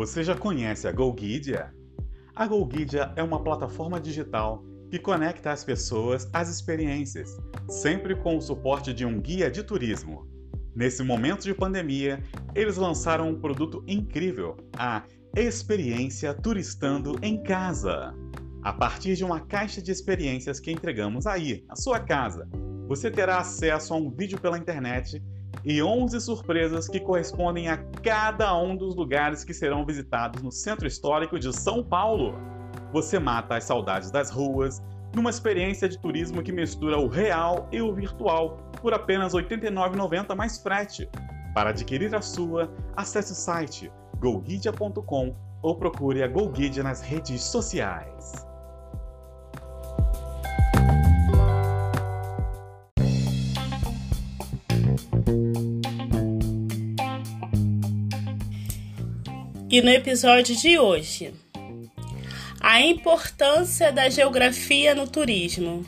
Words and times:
Você 0.00 0.24
já 0.24 0.34
conhece 0.34 0.88
a 0.88 0.92
GoGuidia? 0.92 1.74
A 2.34 2.46
GoGuidia 2.46 3.12
é 3.16 3.22
uma 3.22 3.44
plataforma 3.44 4.00
digital 4.00 4.64
que 4.90 4.98
conecta 4.98 5.52
as 5.52 5.62
pessoas 5.62 6.26
às 6.32 6.48
experiências, 6.48 7.36
sempre 7.68 8.16
com 8.16 8.34
o 8.34 8.40
suporte 8.40 8.94
de 8.94 9.04
um 9.04 9.20
guia 9.20 9.50
de 9.50 9.62
turismo. 9.62 10.26
Nesse 10.74 11.02
momento 11.02 11.42
de 11.42 11.52
pandemia, 11.52 12.18
eles 12.54 12.78
lançaram 12.78 13.28
um 13.28 13.38
produto 13.38 13.84
incrível, 13.86 14.56
a 14.78 15.02
Experiência 15.36 16.32
Turistando 16.32 17.18
em 17.20 17.42
Casa. 17.42 18.14
A 18.62 18.72
partir 18.72 19.16
de 19.16 19.22
uma 19.22 19.40
caixa 19.40 19.82
de 19.82 19.92
experiências 19.92 20.58
que 20.58 20.72
entregamos 20.72 21.26
aí, 21.26 21.62
na 21.68 21.76
sua 21.76 22.00
casa, 22.00 22.48
você 22.88 23.10
terá 23.10 23.36
acesso 23.36 23.92
a 23.92 23.98
um 23.98 24.10
vídeo 24.10 24.40
pela 24.40 24.56
internet 24.56 25.22
e 25.64 25.82
11 25.82 26.20
surpresas 26.20 26.88
que 26.88 27.00
correspondem 27.00 27.68
a 27.68 27.76
cada 28.02 28.56
um 28.56 28.76
dos 28.76 28.94
lugares 28.94 29.44
que 29.44 29.54
serão 29.54 29.84
visitados 29.84 30.42
no 30.42 30.50
Centro 30.50 30.86
Histórico 30.86 31.38
de 31.38 31.52
São 31.52 31.82
Paulo. 31.82 32.34
Você 32.92 33.18
mata 33.18 33.56
as 33.56 33.64
saudades 33.64 34.10
das 34.10 34.30
ruas 34.30 34.82
numa 35.14 35.30
experiência 35.30 35.88
de 35.88 35.98
turismo 35.98 36.42
que 36.42 36.52
mistura 36.52 36.98
o 36.98 37.08
real 37.08 37.68
e 37.72 37.82
o 37.82 37.92
virtual 37.92 38.58
por 38.80 38.94
apenas 38.94 39.34
R$ 39.34 39.42
89,90 39.42 40.34
mais 40.34 40.58
frete. 40.58 41.08
Para 41.54 41.70
adquirir 41.70 42.14
a 42.14 42.22
sua, 42.22 42.72
acesse 42.96 43.32
o 43.32 43.34
site 43.34 43.92
goguidia.com 44.18 45.34
ou 45.62 45.76
procure 45.76 46.22
a 46.22 46.28
GoGuidia 46.28 46.82
nas 46.82 47.00
redes 47.02 47.42
sociais. 47.42 48.49
E 59.70 59.80
no 59.80 59.88
episódio 59.88 60.56
de 60.56 60.80
hoje, 60.80 61.32
a 62.60 62.80
importância 62.80 63.92
da 63.92 64.08
geografia 64.08 64.96
no 64.96 65.06
turismo. 65.06 65.86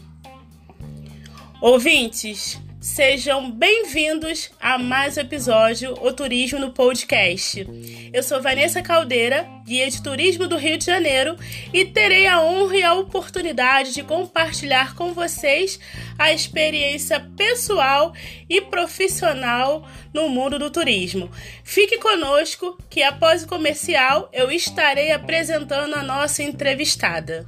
Ouvintes, 1.60 2.60
Sejam 2.82 3.48
bem-vindos 3.48 4.50
a 4.60 4.76
mais 4.76 5.16
um 5.16 5.20
episódio 5.20 5.94
O 6.00 6.12
Turismo 6.12 6.58
no 6.58 6.72
Podcast. 6.72 7.64
Eu 8.12 8.24
sou 8.24 8.42
Vanessa 8.42 8.82
Caldeira, 8.82 9.48
guia 9.64 9.88
de 9.88 10.02
turismo 10.02 10.48
do 10.48 10.56
Rio 10.56 10.76
de 10.76 10.86
Janeiro, 10.86 11.36
e 11.72 11.84
terei 11.84 12.26
a 12.26 12.42
honra 12.42 12.76
e 12.76 12.82
a 12.82 12.94
oportunidade 12.94 13.94
de 13.94 14.02
compartilhar 14.02 14.96
com 14.96 15.12
vocês 15.12 15.78
a 16.18 16.32
experiência 16.32 17.20
pessoal 17.36 18.12
e 18.50 18.60
profissional 18.60 19.88
no 20.12 20.28
mundo 20.28 20.58
do 20.58 20.68
turismo. 20.68 21.30
Fique 21.62 21.98
conosco 21.98 22.76
que 22.90 23.00
após 23.00 23.44
o 23.44 23.48
comercial 23.48 24.28
eu 24.32 24.50
estarei 24.50 25.12
apresentando 25.12 25.94
a 25.94 26.02
nossa 26.02 26.42
entrevistada. 26.42 27.46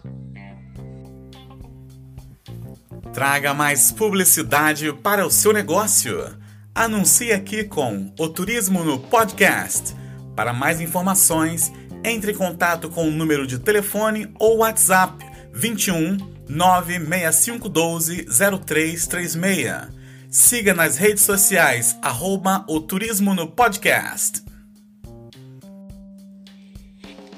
Traga 3.14 3.54
mais 3.54 3.92
publicidade 3.92 4.92
para 4.92 5.24
o 5.24 5.30
seu 5.30 5.52
negócio. 5.52 6.36
Anuncie 6.74 7.30
aqui 7.30 7.62
com 7.62 8.12
o 8.18 8.28
Turismo 8.28 8.82
no 8.82 8.98
Podcast. 8.98 9.94
Para 10.34 10.52
mais 10.52 10.80
informações, 10.80 11.72
entre 12.02 12.32
em 12.32 12.34
contato 12.34 12.90
com 12.90 13.06
o 13.06 13.12
número 13.12 13.46
de 13.46 13.60
telefone 13.60 14.34
ou 14.36 14.58
WhatsApp 14.58 15.24
21 15.52 16.16
96512 16.48 18.26
0336. 18.26 19.94
Siga 20.28 20.74
nas 20.74 20.96
redes 20.96 21.22
sociais, 21.22 21.96
arroba 22.02 22.64
o 22.68 22.80
Turismo 22.80 23.32
no 23.32 23.46
Podcast. 23.46 24.42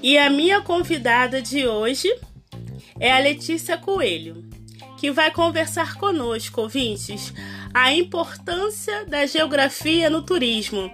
E 0.03 0.17
a 0.17 0.31
minha 0.31 0.63
convidada 0.63 1.43
de 1.43 1.67
hoje 1.67 2.09
é 2.99 3.13
a 3.13 3.19
Letícia 3.19 3.77
Coelho 3.77 4.56
que 4.97 5.11
vai 5.11 5.31
conversar 5.31 5.95
conosco, 5.97 6.63
ouvintes, 6.63 7.33
a 7.73 7.93
importância 7.93 9.05
da 9.05 9.27
geografia 9.27 10.09
no 10.09 10.23
turismo. 10.23 10.91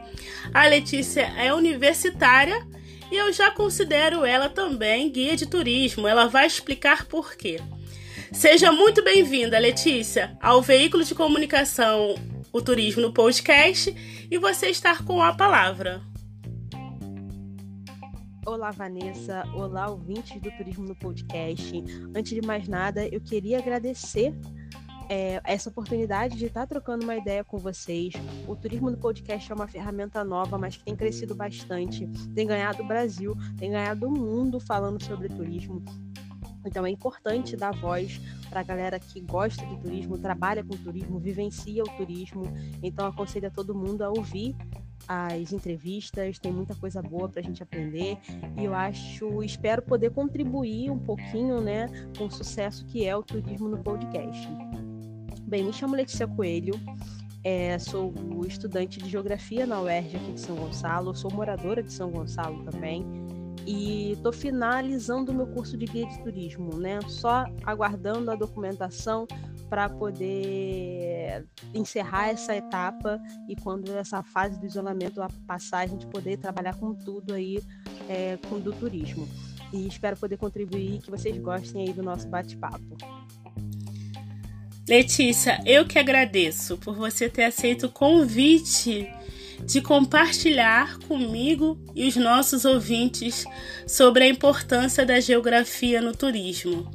A 0.52 0.66
Letícia 0.66 1.32
é 1.36 1.54
universitária 1.54 2.66
e 3.10 3.16
eu 3.16 3.32
já 3.32 3.50
considero 3.50 4.24
ela 4.24 4.48
também 4.48 5.10
guia 5.10 5.36
de 5.36 5.46
turismo. 5.46 6.08
Ela 6.08 6.26
vai 6.26 6.46
explicar 6.46 7.06
por 7.06 7.36
quê. 7.36 7.60
Seja 8.32 8.72
muito 8.72 9.04
bem-vinda, 9.04 9.58
Letícia, 9.58 10.36
ao 10.40 10.62
veículo 10.62 11.04
de 11.04 11.14
comunicação 11.14 12.14
O 12.50 12.62
Turismo 12.62 13.02
no 13.02 13.12
Podcast 13.12 13.94
e 14.30 14.38
você 14.38 14.68
está 14.68 14.96
com 14.96 15.22
a 15.22 15.34
palavra. 15.34 16.11
Olá, 18.44 18.72
Vanessa. 18.72 19.44
Olá, 19.54 19.88
ouvintes 19.88 20.40
do 20.40 20.50
Turismo 20.50 20.84
no 20.84 20.96
Podcast. 20.96 21.72
Antes 22.12 22.34
de 22.34 22.44
mais 22.44 22.66
nada, 22.66 23.06
eu 23.06 23.20
queria 23.20 23.58
agradecer 23.58 24.34
é, 25.08 25.40
essa 25.44 25.70
oportunidade 25.70 26.36
de 26.36 26.46
estar 26.46 26.66
trocando 26.66 27.04
uma 27.04 27.14
ideia 27.14 27.44
com 27.44 27.56
vocês. 27.56 28.14
O 28.48 28.56
Turismo 28.56 28.90
no 28.90 28.96
Podcast 28.96 29.50
é 29.50 29.54
uma 29.54 29.68
ferramenta 29.68 30.24
nova, 30.24 30.58
mas 30.58 30.76
que 30.76 30.82
tem 30.82 30.96
crescido 30.96 31.36
bastante, 31.36 32.08
tem 32.34 32.44
ganhado 32.44 32.82
o 32.82 32.86
Brasil, 32.86 33.36
tem 33.56 33.70
ganhado 33.70 34.08
o 34.08 34.10
mundo 34.10 34.58
falando 34.58 35.00
sobre 35.04 35.28
turismo. 35.28 35.80
Então 36.66 36.84
é 36.84 36.90
importante 36.90 37.56
dar 37.56 37.72
voz 37.72 38.20
para 38.50 38.58
a 38.58 38.64
galera 38.64 38.98
que 38.98 39.20
gosta 39.20 39.64
de 39.64 39.76
turismo, 39.78 40.18
trabalha 40.18 40.64
com 40.64 40.76
turismo, 40.76 41.20
vivencia 41.20 41.84
o 41.84 41.96
turismo. 41.96 42.42
Então 42.82 43.06
aconselho 43.06 43.46
a 43.46 43.50
todo 43.50 43.72
mundo 43.72 44.02
a 44.02 44.08
ouvir 44.08 44.56
as 45.08 45.52
entrevistas, 45.52 46.38
tem 46.38 46.52
muita 46.52 46.74
coisa 46.74 47.02
boa 47.02 47.28
para 47.28 47.40
a 47.40 47.42
gente 47.42 47.62
aprender 47.62 48.18
e 48.56 48.64
eu 48.64 48.74
acho, 48.74 49.42
espero 49.42 49.82
poder 49.82 50.10
contribuir 50.10 50.90
um 50.90 50.98
pouquinho, 50.98 51.60
né, 51.60 51.88
com 52.16 52.26
o 52.26 52.30
sucesso 52.30 52.84
que 52.86 53.06
é 53.06 53.16
o 53.16 53.22
turismo 53.22 53.68
no 53.68 53.78
podcast. 53.78 54.48
Bem, 55.42 55.64
me 55.64 55.72
chamo 55.72 55.94
Letícia 55.94 56.26
Coelho, 56.26 56.74
é, 57.44 57.78
sou 57.78 58.14
estudante 58.46 58.98
de 59.00 59.10
geografia 59.10 59.66
na 59.66 59.80
UERJ 59.80 60.16
aqui 60.16 60.32
de 60.32 60.40
São 60.40 60.56
Gonçalo, 60.56 61.14
sou 61.14 61.30
moradora 61.30 61.82
de 61.82 61.92
São 61.92 62.10
Gonçalo 62.10 62.62
também 62.64 63.04
e 63.66 64.12
estou 64.12 64.32
finalizando 64.32 65.32
o 65.32 65.34
meu 65.34 65.46
curso 65.46 65.76
de 65.76 65.86
guia 65.86 66.06
de 66.06 66.22
turismo, 66.22 66.76
né? 66.78 67.00
Só 67.08 67.44
aguardando 67.64 68.30
a 68.30 68.34
documentação 68.34 69.26
para 69.72 69.88
poder 69.88 71.46
encerrar 71.72 72.28
essa 72.28 72.54
etapa 72.54 73.18
e 73.48 73.56
quando 73.56 73.90
essa 73.96 74.22
fase 74.22 74.60
do 74.60 74.66
isolamento 74.66 75.18
passar, 75.46 75.78
a 75.78 75.86
gente 75.86 76.06
poder 76.08 76.36
trabalhar 76.36 76.74
com 76.74 76.94
tudo 76.94 77.32
aí 77.32 77.58
é, 78.06 78.36
com 78.50 78.60
do 78.60 78.70
turismo. 78.70 79.26
E 79.72 79.88
espero 79.88 80.14
poder 80.18 80.36
contribuir 80.36 81.00
que 81.00 81.10
vocês 81.10 81.38
gostem 81.38 81.86
aí 81.86 81.92
do 81.94 82.02
nosso 82.02 82.28
bate-papo. 82.28 82.98
Letícia, 84.86 85.58
eu 85.64 85.86
que 85.86 85.98
agradeço 85.98 86.76
por 86.76 86.94
você 86.94 87.26
ter 87.26 87.44
aceito 87.44 87.86
o 87.86 87.90
convite 87.90 89.10
de 89.64 89.80
compartilhar 89.80 90.98
comigo 91.08 91.82
e 91.94 92.06
os 92.06 92.16
nossos 92.16 92.66
ouvintes 92.66 93.46
sobre 93.86 94.24
a 94.24 94.28
importância 94.28 95.06
da 95.06 95.18
geografia 95.18 96.02
no 96.02 96.12
turismo. 96.14 96.90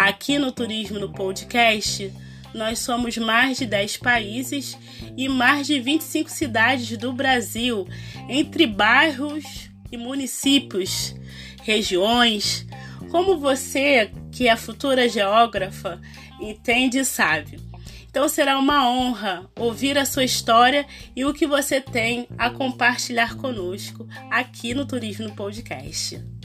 Aqui 0.00 0.38
no 0.38 0.50
Turismo 0.50 0.98
no 0.98 1.12
Podcast, 1.12 2.10
nós 2.54 2.78
somos 2.78 3.18
mais 3.18 3.58
de 3.58 3.66
10 3.66 3.98
países 3.98 4.78
e 5.14 5.28
mais 5.28 5.66
de 5.66 5.78
25 5.78 6.30
cidades 6.30 6.96
do 6.96 7.12
Brasil, 7.12 7.86
entre 8.26 8.66
bairros 8.66 9.68
e 9.92 9.98
municípios, 9.98 11.14
regiões. 11.62 12.66
Como 13.10 13.38
você, 13.38 14.10
que 14.32 14.48
é 14.48 14.56
futura 14.56 15.06
geógrafa, 15.06 16.00
entende 16.40 16.98
e 17.00 17.04
sabe. 17.04 17.60
Então 18.08 18.26
será 18.26 18.58
uma 18.58 18.90
honra 18.90 19.50
ouvir 19.54 19.98
a 19.98 20.06
sua 20.06 20.24
história 20.24 20.86
e 21.14 21.26
o 21.26 21.34
que 21.34 21.46
você 21.46 21.78
tem 21.78 22.26
a 22.38 22.48
compartilhar 22.48 23.36
conosco 23.36 24.08
aqui 24.30 24.72
no 24.72 24.86
Turismo 24.86 25.30
Podcast. 25.36 26.39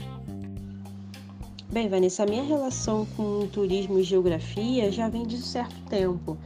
Bem, 1.70 1.88
Vanessa, 1.88 2.22
a 2.22 2.26
minha 2.26 2.44
relação 2.44 3.04
com 3.16 3.48
turismo 3.48 3.98
e 3.98 4.02
geografia 4.04 4.90
já 4.92 5.08
vem 5.08 5.26
de 5.26 5.34
um 5.34 5.40
certo 5.40 5.74
tempo. 5.90 6.38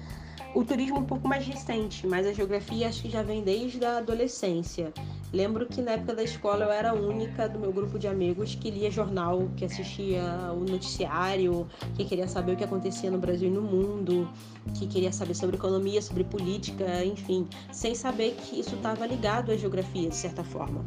O 0.54 0.64
turismo 0.64 0.98
um 0.98 1.04
pouco 1.04 1.28
mais 1.28 1.46
recente, 1.46 2.06
mas 2.06 2.26
a 2.26 2.32
geografia 2.32 2.88
acho 2.88 3.02
que 3.02 3.10
já 3.10 3.22
vem 3.22 3.42
desde 3.42 3.84
a 3.84 3.98
adolescência. 3.98 4.92
Lembro 5.30 5.66
que 5.66 5.82
na 5.82 5.92
época 5.92 6.14
da 6.14 6.24
escola 6.24 6.64
eu 6.64 6.72
era 6.72 6.90
a 6.90 6.94
única 6.94 7.48
do 7.48 7.58
meu 7.58 7.70
grupo 7.70 7.98
de 7.98 8.08
amigos 8.08 8.54
que 8.54 8.70
lia 8.70 8.90
jornal, 8.90 9.48
que 9.56 9.64
assistia 9.64 10.22
o 10.52 10.60
noticiário, 10.60 11.68
que 11.94 12.04
queria 12.04 12.26
saber 12.26 12.54
o 12.54 12.56
que 12.56 12.64
acontecia 12.64 13.10
no 13.10 13.18
Brasil 13.18 13.48
e 13.48 13.52
no 13.52 13.62
mundo, 13.62 14.26
que 14.74 14.86
queria 14.86 15.12
saber 15.12 15.34
sobre 15.34 15.56
economia, 15.56 16.00
sobre 16.00 16.24
política, 16.24 17.04
enfim, 17.04 17.46
sem 17.70 17.94
saber 17.94 18.34
que 18.36 18.58
isso 18.58 18.74
estava 18.74 19.06
ligado 19.06 19.52
à 19.52 19.56
geografia, 19.56 20.08
de 20.08 20.16
certa 20.16 20.42
forma. 20.42 20.82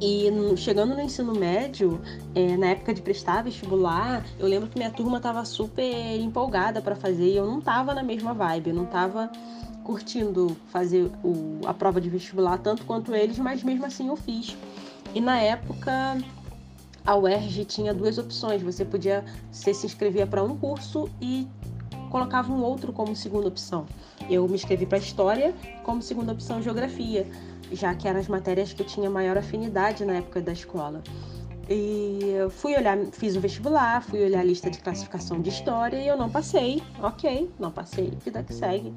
E 0.00 0.30
chegando 0.56 0.94
no 0.94 1.00
ensino 1.02 1.34
médio, 1.34 2.00
é, 2.34 2.56
na 2.56 2.68
época 2.68 2.94
de 2.94 3.02
prestar 3.02 3.42
vestibular, 3.42 4.24
eu 4.38 4.46
lembro 4.46 4.68
que 4.68 4.78
minha 4.78 4.90
turma 4.90 5.18
estava 5.18 5.44
super 5.44 6.18
empolgada 6.18 6.80
para 6.80 6.96
fazer 6.96 7.28
e 7.28 7.36
eu 7.36 7.44
não 7.44 7.58
estava 7.58 7.92
na 7.92 8.02
mesma 8.02 8.32
vibe, 8.32 8.70
eu 8.70 8.74
não 8.74 8.84
estava 8.84 9.30
curtindo 9.84 10.56
fazer 10.68 11.10
o, 11.22 11.60
a 11.66 11.74
prova 11.74 12.00
de 12.00 12.08
vestibular 12.08 12.56
tanto 12.58 12.84
quanto 12.86 13.14
eles, 13.14 13.38
mas 13.38 13.62
mesmo 13.62 13.84
assim 13.84 14.08
eu 14.08 14.16
fiz. 14.16 14.56
E 15.14 15.20
na 15.20 15.38
época 15.38 16.16
a 17.04 17.16
UERJ 17.16 17.64
tinha 17.64 17.92
duas 17.92 18.16
opções. 18.18 18.62
Você 18.62 18.84
podia 18.84 19.24
você 19.50 19.74
se 19.74 19.86
inscrevia 19.86 20.26
para 20.26 20.42
um 20.42 20.56
curso 20.56 21.08
e 21.20 21.46
colocava 22.10 22.52
um 22.52 22.62
outro 22.62 22.92
como 22.92 23.14
segunda 23.14 23.48
opção. 23.48 23.86
Eu 24.28 24.46
me 24.48 24.54
inscrevi 24.54 24.86
para 24.86 24.98
História, 24.98 25.54
como 25.84 26.02
segunda 26.02 26.32
opção 26.32 26.62
Geografia, 26.62 27.26
já 27.72 27.94
que 27.94 28.08
eram 28.08 28.20
as 28.20 28.28
matérias 28.28 28.72
que 28.72 28.82
eu 28.82 28.86
tinha 28.86 29.10
maior 29.10 29.36
afinidade 29.38 30.04
na 30.04 30.14
época 30.14 30.40
da 30.40 30.52
escola. 30.52 31.02
E 31.72 32.32
fui 32.50 32.74
olhar, 32.76 32.98
fiz 33.12 33.36
o 33.36 33.40
vestibular, 33.40 34.02
fui 34.02 34.24
olhar 34.24 34.40
a 34.40 34.44
lista 34.44 34.68
de 34.68 34.78
classificação 34.80 35.40
de 35.40 35.50
história 35.50 35.96
e 35.96 36.08
eu 36.08 36.16
não 36.16 36.28
passei. 36.28 36.82
Ok, 37.00 37.48
não 37.60 37.70
passei, 37.70 38.10
vida 38.24 38.42
que 38.42 38.52
segue. 38.52 38.92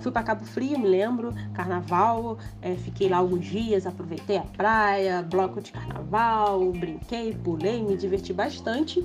Fui 0.00 0.10
para 0.10 0.22
Cabo 0.22 0.42
Frio, 0.46 0.78
me 0.78 0.88
lembro, 0.88 1.34
carnaval, 1.52 2.38
é, 2.62 2.76
fiquei 2.76 3.10
lá 3.10 3.18
alguns 3.18 3.44
dias, 3.44 3.86
aproveitei 3.86 4.38
a 4.38 4.42
praia, 4.42 5.22
bloco 5.22 5.60
de 5.60 5.70
carnaval, 5.70 6.72
brinquei, 6.72 7.34
pulei, 7.34 7.82
me 7.82 7.94
diverti 7.94 8.32
bastante. 8.32 9.04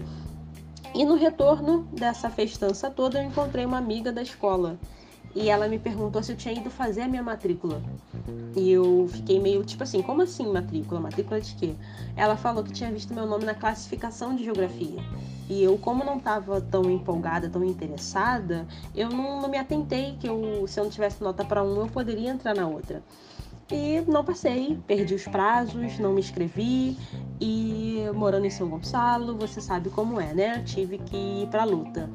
E 0.95 1.04
no 1.04 1.15
retorno 1.15 1.89
dessa 1.92 2.30
festança 2.30 2.89
toda, 2.89 3.22
eu 3.22 3.27
encontrei 3.27 3.65
uma 3.65 3.77
amiga 3.77 4.13
da 4.13 4.22
escola 4.22 4.80
e 5.36 5.50
ela 5.50 5.68
me 5.68 5.77
perguntou 5.77 6.24
se 6.24 6.31
eu 6.31 6.38
tinha 6.38 6.54
ido 6.54 6.69
fazer 6.69 7.01
a 7.01 7.07
minha 7.07 7.22
matrícula. 7.22 7.81
E 8.56 8.72
eu 8.72 9.08
fiquei 9.12 9.40
meio 9.40 9.64
tipo 9.64 9.84
assim, 9.84 10.02
como 10.02 10.22
assim 10.22 10.52
matrícula? 10.52 11.00
Matrícula 11.00 11.40
de 11.40 11.54
quê? 11.56 11.76
Ela 12.16 12.36
falou 12.36 12.64
que 12.64 12.72
tinha 12.72 12.92
visto 12.92 13.14
meu 13.14 13.26
nome 13.26 13.46
na 13.46 13.54
classificação 13.54 14.36
de 14.36 14.44
geografia. 14.44 15.02
E 15.50 15.64
eu, 15.64 15.78
como 15.78 16.04
não 16.04 16.18
estava 16.18 16.62
tão 16.62 16.90
empolgada, 16.90 17.50
tão 17.50 17.64
interessada, 17.64 18.68
eu 18.94 19.10
não, 19.10 19.42
não 19.42 19.50
me 19.50 19.58
atentei 19.58 20.16
que 20.20 20.28
eu, 20.28 20.66
se 20.68 20.80
eu 20.80 20.84
não 20.84 20.92
tivesse 20.92 21.24
nota 21.24 21.44
para 21.44 21.64
um, 21.64 21.81
eu 21.81 21.88
poderia 21.88 22.30
entrar 22.30 22.56
na 22.56 22.68
outra. 22.68 23.04
E 23.72 24.02
não 24.08 24.26
passei, 24.26 24.80
perdi 24.88 25.14
os 25.14 25.25
prazos, 25.25 26.00
não 26.00 26.14
me 26.14 26.20
inscrevi 26.20 26.98
e 27.40 28.04
morando 28.16 28.46
em 28.46 28.50
São 28.50 28.68
Gonçalo, 28.68 29.38
você 29.38 29.62
sabe 29.62 29.92
como 29.92 30.20
é, 30.20 30.34
né? 30.34 30.64
Tive 30.64 30.98
que 30.98 31.16
ir 31.16 31.48
para 31.50 31.64
luta 31.66 32.10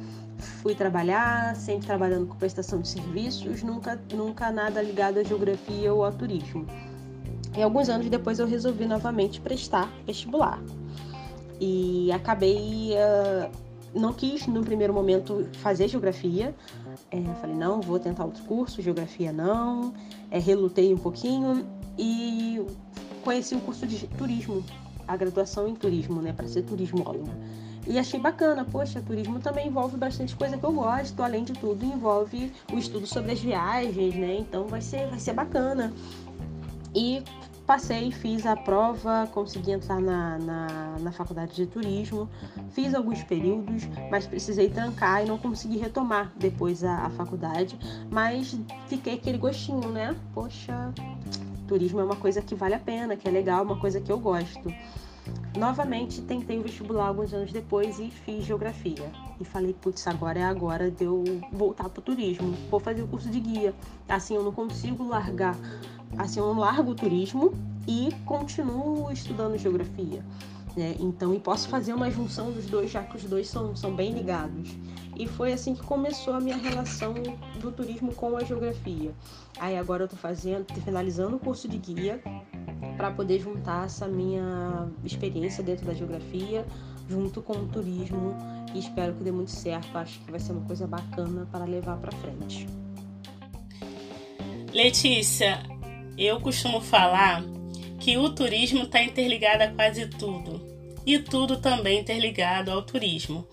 fui 0.45 0.75
trabalhar, 0.75 1.57
sempre 1.57 1.87
trabalhando 1.87 2.27
com 2.27 2.37
prestação 2.37 2.81
de 2.81 2.89
serviços, 2.89 3.63
nunca, 3.63 4.01
nunca 4.13 4.51
nada 4.51 4.83
ligado 4.83 5.19
à 5.19 5.25
geografia 5.25 5.93
ou 5.93 6.05
ao 6.05 6.13
turismo. 6.13 6.67
E 7.57 7.63
alguns 7.63 7.89
anos 7.89 8.09
depois 8.09 8.39
eu 8.39 8.47
resolvi 8.47 8.85
novamente 8.85 9.41
prestar 9.41 9.91
vestibular. 10.07 10.61
E 11.61 12.11
acabei. 12.13 12.93
Uh, 12.93 13.65
não 13.95 14.13
quis 14.13 14.47
no 14.49 14.63
primeiro 14.65 14.93
momento 14.93 15.47
fazer 15.59 15.87
geografia. 15.87 16.55
É, 17.11 17.23
falei, 17.41 17.55
não, 17.55 17.81
vou 17.81 17.99
tentar 17.99 18.25
outro 18.25 18.43
curso, 18.45 18.83
geografia 18.83 19.33
não. 19.33 19.95
É, 20.31 20.39
relutei 20.39 20.93
um 20.93 20.99
pouquinho 20.99 21.65
e 21.97 22.61
conheci 23.23 23.55
o 23.55 23.61
curso 23.61 23.87
de 23.87 24.07
turismo, 24.09 24.65
a 25.07 25.17
graduação 25.17 25.69
em 25.69 25.75
turismo, 25.75 26.21
né, 26.21 26.33
para 26.33 26.49
ser 26.49 26.63
turismólogo. 26.63 27.31
E 27.87 27.99
achei 27.99 28.19
bacana, 28.19 28.65
poxa, 28.65 29.03
turismo 29.03 29.39
também 29.41 29.69
envolve 29.69 29.97
bastante 29.97 30.35
coisa 30.35 30.57
que 30.57 30.65
eu 30.65 30.73
gosto, 30.73 31.23
além 31.23 31.45
de 31.45 31.53
tudo, 31.53 31.85
envolve 31.85 32.53
o 32.73 32.79
estudo 32.79 33.07
sobre 33.07 33.33
as 33.33 33.41
viagens, 33.41 34.15
né? 34.15 34.37
Então 34.39 34.67
vai 34.67 34.81
ser, 34.81 35.07
vai 35.09 35.19
ser 35.19 35.35
bacana. 35.35 35.93
E 36.95 37.23
passei, 37.67 38.11
fiz 38.11 38.47
a 38.47 38.57
prova, 38.57 39.29
consegui 39.33 39.73
entrar 39.73 40.01
na, 40.01 40.39
na, 40.39 40.99
na, 41.01 41.13
faculdade 41.13 41.55
de 41.55 41.67
turismo, 41.67 42.29
fiz 42.71 42.95
alguns 42.95 43.23
períodos, 43.23 43.85
mas 44.11 44.27
precisei 44.27 44.69
trancar 44.69 45.25
e 45.25 45.29
não 45.29 45.39
consegui 45.39 45.79
retomar 45.79 46.33
depois 46.37 46.85
a, 46.85 47.07
a 47.07 47.11
faculdade, 47.11 47.79
mas 48.11 48.57
fiquei 48.87 49.15
aquele 49.15 49.39
gostinho, 49.39 49.89
né? 49.91 50.15
Poxa, 50.35 50.93
turismo 51.67 52.01
é 52.01 52.05
uma 52.05 52.17
coisa 52.17 52.43
que 52.43 52.55
vale 52.55 52.75
a 52.75 52.79
pena, 52.79 53.17
que 53.17 53.27
é 53.27 53.31
legal, 53.31 53.65
uma 53.65 53.79
coisa 53.79 54.01
que 54.01 54.13
eu 54.13 54.19
gosto. 54.19 54.73
Novamente 55.57 56.21
tentei 56.23 56.59
o 56.59 56.63
vestibular 56.63 57.09
alguns 57.09 57.33
anos 57.33 57.53
depois 57.53 57.99
e 57.99 58.11
fiz 58.11 58.45
geografia. 58.45 59.11
E 59.41 59.45
falei, 59.45 59.73
putz, 59.73 60.07
agora 60.07 60.41
é 60.41 60.45
agora 60.45 60.91
de 60.91 61.05
eu 61.05 61.23
voltar 61.53 61.89
pro 61.89 62.03
turismo. 62.03 62.53
Vou 62.71 62.81
fazer 62.81 63.03
o 63.03 63.07
curso 63.07 63.31
de 63.31 63.41
guia. 63.41 63.75
Assim 64.09 64.35
eu 64.35 64.43
não 64.43 64.53
consigo 64.53 65.07
largar. 65.07 65.57
Assim 66.19 66.41
eu 66.41 66.47
não 66.47 66.61
largo 66.61 66.91
o 66.91 66.95
turismo 66.95 67.53
e 67.87 68.11
continuo 68.25 69.11
estudando 69.13 69.57
geografia. 69.57 70.25
Né? 70.77 70.97
Então, 70.99 71.33
e 71.33 71.39
posso 71.39 71.69
fazer 71.69 71.93
uma 71.93 72.11
junção 72.11 72.51
dos 72.51 72.67
dois, 72.67 72.91
já 72.91 73.03
que 73.03 73.17
os 73.17 73.25
dois 73.25 73.49
são, 73.49 73.77
são 73.77 73.95
bem 73.95 74.13
ligados. 74.13 74.77
E 75.17 75.29
foi 75.29 75.53
assim 75.53 75.75
que 75.75 75.83
começou 75.83 76.35
a 76.35 76.41
minha 76.41 76.57
relação 76.57 77.15
do 77.61 77.71
turismo 77.71 78.13
com 78.15 78.37
a 78.37 78.43
geografia. 78.43 79.13
Aí 79.59 79.77
agora 79.77 80.05
eu 80.05 80.09
tô 80.09 80.17
fazendo, 80.17 80.67
finalizando 80.83 81.37
o 81.37 81.39
curso 81.39 81.69
de 81.69 81.79
guia 81.79 82.21
para 82.97 83.11
poder 83.11 83.41
juntar 83.41 83.87
essa 83.87 84.09
minha 84.09 84.89
experiência 85.05 85.63
dentro 85.63 85.87
da 85.87 85.95
geografia 85.95 86.65
junto 87.09 87.43
com 87.43 87.53
o 87.55 87.69
turismo 87.69 88.35
e 88.75 88.79
espero 88.79 89.15
que 89.15 89.23
dê 89.23 89.31
muito 89.31 89.51
certo. 89.51 89.97
Acho 89.97 90.19
que 90.21 90.31
vai 90.31 90.41
ser 90.41 90.53
uma 90.53 90.67
coisa 90.67 90.87
bacana 90.87 91.47
para 91.51 91.65
levar 91.65 91.97
para 91.99 92.13
frente. 92.13 92.67
Letícia, 94.73 95.63
eu 96.19 96.41
costumo 96.41 96.81
falar 96.81 97.45
que 98.01 98.17
o 98.17 98.29
turismo 98.31 98.83
está 98.83 99.03
interligado 99.03 99.63
a 99.63 99.69
quase 99.69 100.09
tudo 100.09 100.61
e 101.07 101.19
tudo 101.19 101.59
também 101.59 102.01
interligado 102.01 102.71
ao 102.71 102.83
turismo. 102.83 103.47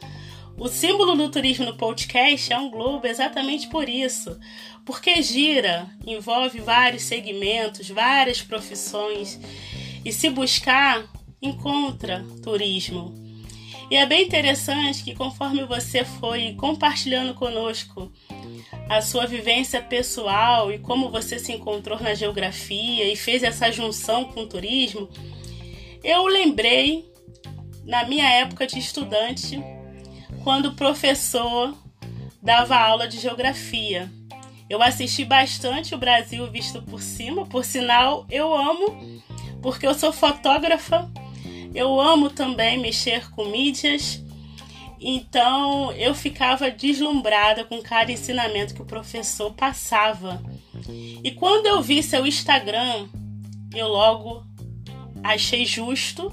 O 0.61 0.67
símbolo 0.67 1.15
do 1.15 1.27
turismo 1.27 1.65
no 1.65 1.75
podcast 1.75 2.53
é 2.53 2.59
um 2.59 2.69
globo 2.69 3.07
exatamente 3.07 3.67
por 3.67 3.89
isso, 3.89 4.39
porque 4.85 5.19
gira, 5.23 5.89
envolve 6.05 6.59
vários 6.59 7.01
segmentos, 7.01 7.89
várias 7.89 8.43
profissões 8.43 9.39
e 10.05 10.13
se 10.13 10.29
buscar, 10.29 11.03
encontra 11.41 12.23
turismo. 12.43 13.11
E 13.89 13.95
é 13.95 14.05
bem 14.05 14.23
interessante 14.23 15.03
que 15.03 15.15
conforme 15.15 15.65
você 15.65 16.05
foi 16.05 16.53
compartilhando 16.53 17.33
conosco 17.33 18.11
a 18.87 19.01
sua 19.01 19.25
vivência 19.25 19.81
pessoal 19.81 20.71
e 20.71 20.77
como 20.77 21.09
você 21.09 21.39
se 21.39 21.53
encontrou 21.53 21.99
na 21.99 22.13
geografia 22.13 23.11
e 23.11 23.15
fez 23.15 23.41
essa 23.41 23.71
junção 23.71 24.25
com 24.25 24.41
o 24.41 24.47
turismo, 24.47 25.09
eu 26.03 26.23
lembrei 26.27 27.11
na 27.83 28.05
minha 28.05 28.29
época 28.29 28.67
de 28.67 28.77
estudante 28.77 29.59
quando 30.43 30.67
o 30.67 30.73
professor 30.73 31.75
dava 32.41 32.75
aula 32.75 33.07
de 33.07 33.19
geografia. 33.19 34.11
Eu 34.69 34.81
assisti 34.81 35.25
bastante 35.25 35.93
o 35.93 35.97
Brasil 35.97 36.49
visto 36.49 36.81
por 36.81 37.01
cima, 37.01 37.45
por 37.45 37.65
sinal, 37.65 38.25
eu 38.29 38.53
amo, 38.55 39.21
porque 39.61 39.85
eu 39.85 39.93
sou 39.93 40.13
fotógrafa, 40.13 41.11
eu 41.75 41.99
amo 41.99 42.29
também 42.29 42.79
mexer 42.79 43.29
com 43.31 43.45
mídias, 43.45 44.23
então 44.99 45.91
eu 45.93 46.15
ficava 46.15 46.71
deslumbrada 46.71 47.65
com 47.65 47.81
cada 47.81 48.11
ensinamento 48.11 48.73
que 48.73 48.81
o 48.81 48.85
professor 48.85 49.51
passava. 49.53 50.41
E 51.23 51.31
quando 51.31 51.65
eu 51.65 51.81
vi 51.81 52.01
seu 52.01 52.25
Instagram, 52.25 53.07
eu 53.73 53.87
logo 53.87 54.45
achei 55.23 55.65
justo, 55.65 56.31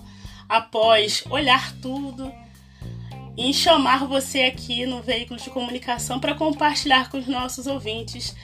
após 0.48 1.24
olhar 1.28 1.72
tudo, 1.80 2.32
em 3.38 3.52
chamar 3.52 4.04
você 4.04 4.42
aqui 4.42 4.84
no 4.84 5.00
veículo 5.00 5.38
de 5.38 5.48
comunicação 5.48 6.18
para 6.18 6.34
compartilhar 6.34 7.08
com 7.08 7.18
os 7.18 7.28
nossos 7.28 7.68
ouvintes 7.68 8.34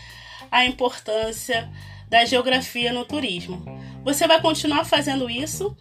a 0.52 0.64
importância 0.64 1.68
da 2.08 2.24
geografia 2.24 2.92
no 2.92 3.04
turismo. 3.04 3.64
Você 4.04 4.28
vai 4.28 4.40
continuar 4.40 4.84
fazendo 4.84 5.28
isso, 5.28 5.76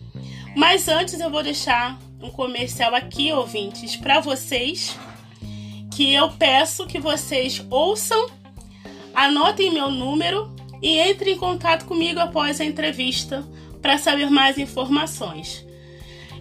mas 0.56 0.88
antes 0.88 1.20
eu 1.20 1.30
vou 1.30 1.44
deixar 1.44 2.00
um 2.20 2.32
comercial 2.32 2.96
aqui, 2.96 3.32
ouvintes, 3.32 3.96
para 3.96 4.20
vocês, 4.20 4.98
que 5.92 6.12
eu 6.12 6.32
peço 6.32 6.88
que 6.88 7.00
vocês 7.00 7.64
ouçam, 7.70 8.32
anotem 9.14 9.72
meu 9.72 9.92
número 9.92 10.56
e 10.82 11.00
entrem 11.00 11.36
em 11.36 11.38
contato 11.38 11.86
comigo 11.86 12.20
após 12.20 12.60
a 12.60 12.66
entrevista 12.66 13.48
para 13.80 14.00
saber 14.00 14.32
mais 14.32 14.58
informações. 14.58 15.64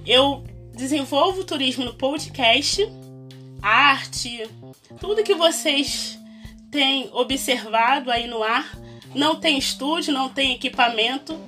Eu 0.07 0.43
desenvolvo 0.75 1.45
turismo 1.45 1.85
no 1.85 1.95
podcast, 1.95 2.89
arte, 3.61 4.49
tudo 4.99 5.23
que 5.23 5.35
vocês 5.35 6.19
têm 6.71 7.09
observado 7.13 8.11
aí 8.11 8.27
no 8.27 8.43
ar. 8.43 8.79
Não 9.15 9.37
tem 9.37 9.59
estúdio, 9.59 10.13
não 10.13 10.29
tem 10.29 10.53
equipamento, 10.53 11.39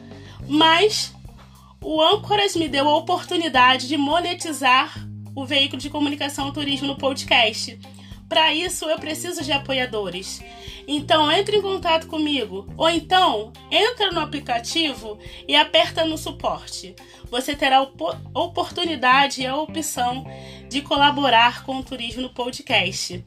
mas 0.47 1.15
o 1.81 2.01
Ancoras 2.03 2.55
me 2.55 2.69
deu 2.69 2.89
a 2.89 2.97
oportunidade 2.97 3.89
de 3.89 3.97
monetizar 3.97 4.95
o 5.35 5.45
veículo 5.45 5.81
de 5.81 5.91
comunicação 5.91 6.53
turismo 6.53 6.87
no 6.87 6.97
podcast. 6.97 7.79
Para 8.29 8.55
isso 8.55 8.85
eu 8.87 8.99
preciso 8.99 9.43
de 9.43 9.53
apoiadores. 9.53 10.43
Então 10.87 11.31
entre 11.33 11.57
em 11.57 11.63
contato 11.63 12.07
comigo 12.07 12.67
ou 12.77 12.89
então 12.91 13.53
entra 13.71 14.11
no 14.11 14.21
aplicativo 14.21 15.19
e 15.49 15.57
aperta 15.57 16.05
no 16.05 16.19
suporte. 16.19 16.95
Você 17.35 17.57
terá 17.57 17.79
a 17.79 18.41
oportunidade 18.41 19.43
e 19.43 19.47
a 19.47 19.57
opção 19.57 20.25
de 20.69 20.81
colaborar 20.81 21.65
com 21.65 21.79
o 21.79 21.83
Turismo 21.83 22.29
Podcast, 22.29 23.25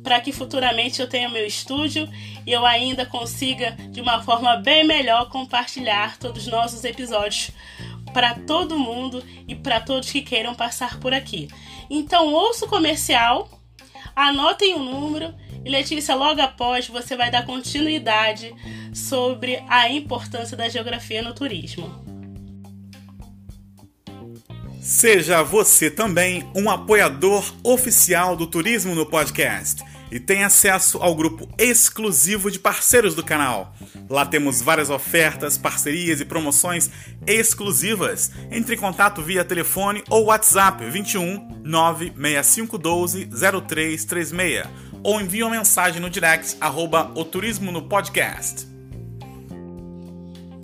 para 0.00 0.20
que 0.20 0.30
futuramente 0.30 1.00
eu 1.00 1.08
tenha 1.08 1.28
meu 1.28 1.44
estúdio 1.44 2.08
e 2.46 2.52
eu 2.52 2.64
ainda 2.64 3.04
consiga 3.04 3.72
de 3.90 4.00
uma 4.00 4.22
forma 4.22 4.58
bem 4.58 4.86
melhor 4.86 5.28
compartilhar 5.28 6.18
todos 6.18 6.46
os 6.46 6.52
nossos 6.52 6.84
episódios 6.84 7.50
para 8.14 8.32
todo 8.32 8.78
mundo 8.78 9.24
e 9.48 9.56
para 9.56 9.80
todos 9.80 10.12
que 10.12 10.22
queiram 10.22 10.54
passar 10.54 11.00
por 11.00 11.12
aqui. 11.12 11.48
Então, 11.90 12.32
ouça 12.32 12.64
o 12.64 12.68
comercial, 12.68 13.50
anotem 14.14 14.76
o 14.76 14.78
número 14.78 15.34
e 15.64 15.68
Letícia, 15.68 16.14
logo 16.14 16.40
após, 16.40 16.86
você 16.86 17.16
vai 17.16 17.28
dar 17.28 17.44
continuidade 17.44 18.54
sobre 18.94 19.60
a 19.68 19.90
importância 19.90 20.56
da 20.56 20.68
geografia 20.68 21.22
no 21.22 21.34
turismo. 21.34 22.07
Seja 24.88 25.42
você 25.42 25.90
também 25.90 26.50
um 26.54 26.70
apoiador 26.70 27.44
oficial 27.62 28.34
do 28.34 28.46
Turismo 28.46 28.94
no 28.94 29.04
Podcast 29.04 29.84
e 30.10 30.18
tenha 30.18 30.46
acesso 30.46 30.96
ao 31.02 31.14
grupo 31.14 31.46
exclusivo 31.58 32.50
de 32.50 32.58
parceiros 32.58 33.14
do 33.14 33.22
canal. 33.22 33.74
Lá 34.08 34.24
temos 34.24 34.62
várias 34.62 34.88
ofertas, 34.88 35.58
parcerias 35.58 36.22
e 36.22 36.24
promoções 36.24 36.88
exclusivas. 37.26 38.30
Entre 38.50 38.76
em 38.76 38.78
contato 38.78 39.20
via 39.20 39.44
telefone 39.44 40.02
ou 40.08 40.24
WhatsApp 40.24 40.82
21 40.82 41.60
96512 41.62 43.26
0336 43.26 44.64
ou 45.04 45.20
envie 45.20 45.42
uma 45.42 45.54
mensagem 45.58 46.00
no 46.00 46.08
direct 46.08 46.56
arroba 46.62 47.12
o 47.14 47.26
turismo 47.26 47.70
no 47.70 47.82
podcast. 47.82 48.77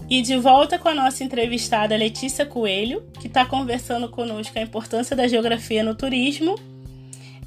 E 0.08 0.20
de 0.20 0.36
volta 0.36 0.78
com 0.78 0.88
a 0.88 0.94
nossa 0.94 1.24
entrevistada 1.24 1.96
Letícia 1.96 2.44
Coelho, 2.44 3.02
que 3.20 3.26
está 3.26 3.44
conversando 3.46 4.08
conosco 4.08 4.58
a 4.58 4.62
importância 4.62 5.16
da 5.16 5.26
geografia 5.26 5.82
no 5.82 5.94
turismo. 5.94 6.56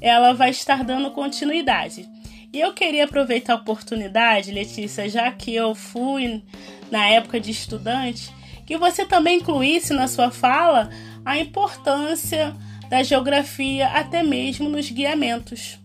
Ela 0.00 0.32
vai 0.32 0.50
estar 0.50 0.82
dando 0.82 1.10
continuidade. 1.12 2.08
E 2.52 2.60
eu 2.60 2.72
queria 2.72 3.04
aproveitar 3.04 3.52
a 3.52 3.56
oportunidade, 3.56 4.50
Letícia, 4.50 5.08
já 5.08 5.30
que 5.30 5.54
eu 5.54 5.74
fui 5.74 6.42
na 6.90 7.06
época 7.06 7.38
de 7.38 7.50
estudante, 7.50 8.32
que 8.66 8.76
você 8.76 9.04
também 9.04 9.38
incluísse 9.38 9.92
na 9.92 10.08
sua 10.08 10.30
fala 10.30 10.90
a 11.24 11.38
importância 11.38 12.56
da 12.88 13.02
geografia 13.02 13.88
até 13.88 14.22
mesmo 14.22 14.68
nos 14.68 14.90
guiamentos. 14.90 15.78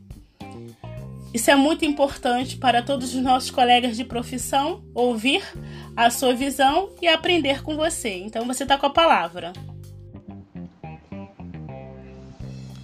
Isso 1.34 1.52
é 1.52 1.56
muito 1.56 1.84
importante 1.84 2.58
para 2.58 2.82
todos 2.82 3.14
os 3.14 3.22
nossos 3.22 3.52
colegas 3.52 3.98
de 3.98 4.06
profissão 4.06 4.84
ouvir 4.94 5.44
a 5.96 6.10
sua 6.10 6.34
visão 6.34 6.90
e 7.02 7.08
aprender 7.08 7.62
com 7.64 7.76
você. 7.76 8.18
Então 8.18 8.46
você 8.46 8.64
está 8.64 8.78
com 8.78 8.86
a 8.86 8.90
palavra. 8.90 9.54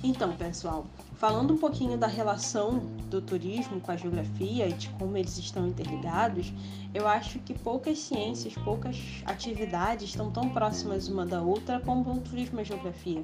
Então, 0.02 0.36
pessoal, 0.36 0.88
falando 1.18 1.54
um 1.54 1.58
pouquinho 1.58 1.98
da 1.98 2.08
relação 2.08 2.80
do 3.10 3.22
turismo 3.22 3.82
com 3.82 3.92
a 3.92 3.98
geografia 3.98 4.68
e 4.68 4.74
de 4.74 4.90
como 4.92 5.18
eles 5.18 5.38
estão 5.38 5.68
interligados, 5.68 6.54
eu 6.94 7.08
acho 7.08 7.40
que 7.40 7.54
poucas 7.54 8.00
ciências, 8.00 8.54
poucas 8.64 8.98
atividades 9.26 10.10
estão 10.10 10.32
tão 10.32 10.50
próximas 10.50 11.08
uma 11.08 11.26
da 11.26 11.42
outra 11.42 11.80
como 11.82 12.12
o 12.12 12.22
turismo 12.22 12.60
e 12.60 12.62
a 12.62 12.64
geografia. 12.64 13.24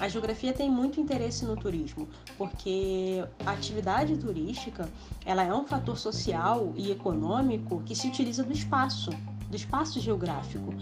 A 0.00 0.08
geografia 0.08 0.52
tem 0.52 0.70
muito 0.70 1.00
interesse 1.00 1.44
no 1.44 1.56
turismo, 1.56 2.08
porque 2.36 3.22
a 3.44 3.52
atividade 3.52 4.16
turística 4.16 4.88
ela 5.24 5.42
é 5.42 5.54
um 5.54 5.64
fator 5.64 5.98
social 5.98 6.72
e 6.76 6.90
econômico 6.90 7.82
que 7.84 7.94
se 7.94 8.08
utiliza 8.08 8.42
do 8.42 8.52
espaço, 8.52 9.10
do 9.48 9.56
espaço 9.56 10.00
geográfico. 10.00 10.74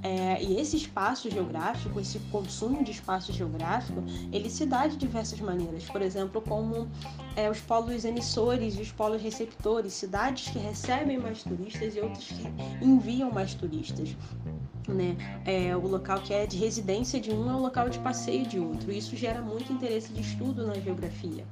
É, 0.00 0.40
e 0.40 0.60
esse 0.60 0.76
espaço 0.76 1.28
geográfico, 1.28 1.98
esse 1.98 2.20
consumo 2.30 2.84
de 2.84 2.92
espaço 2.92 3.32
geográfico, 3.32 4.00
ele 4.30 4.48
se 4.48 4.64
dá 4.64 4.86
de 4.86 4.96
diversas 4.96 5.40
maneiras. 5.40 5.84
Por 5.86 6.00
exemplo, 6.02 6.40
como 6.40 6.88
é, 7.34 7.50
os 7.50 7.58
polos 7.60 8.04
emissores 8.04 8.76
e 8.76 8.82
os 8.82 8.92
polos 8.92 9.20
receptores, 9.20 9.92
cidades 9.92 10.52
que 10.52 10.58
recebem 10.58 11.18
mais 11.18 11.42
turistas 11.42 11.96
e 11.96 12.00
outras 12.00 12.26
que 12.28 12.44
enviam 12.80 13.30
mais 13.32 13.54
turistas 13.54 14.14
né? 14.92 15.16
É, 15.44 15.76
o 15.76 15.86
local 15.86 16.20
que 16.20 16.32
é 16.32 16.46
de 16.46 16.56
residência 16.56 17.20
de 17.20 17.30
um 17.30 17.50
é 17.50 17.54
o 17.54 17.60
local 17.60 17.88
de 17.88 17.98
passeio 17.98 18.46
de 18.46 18.58
outro. 18.58 18.90
Isso 18.90 19.16
gera 19.16 19.40
muito 19.40 19.72
interesse 19.72 20.12
de 20.12 20.20
estudo 20.20 20.66
na 20.66 20.74
geografia. 20.74 21.44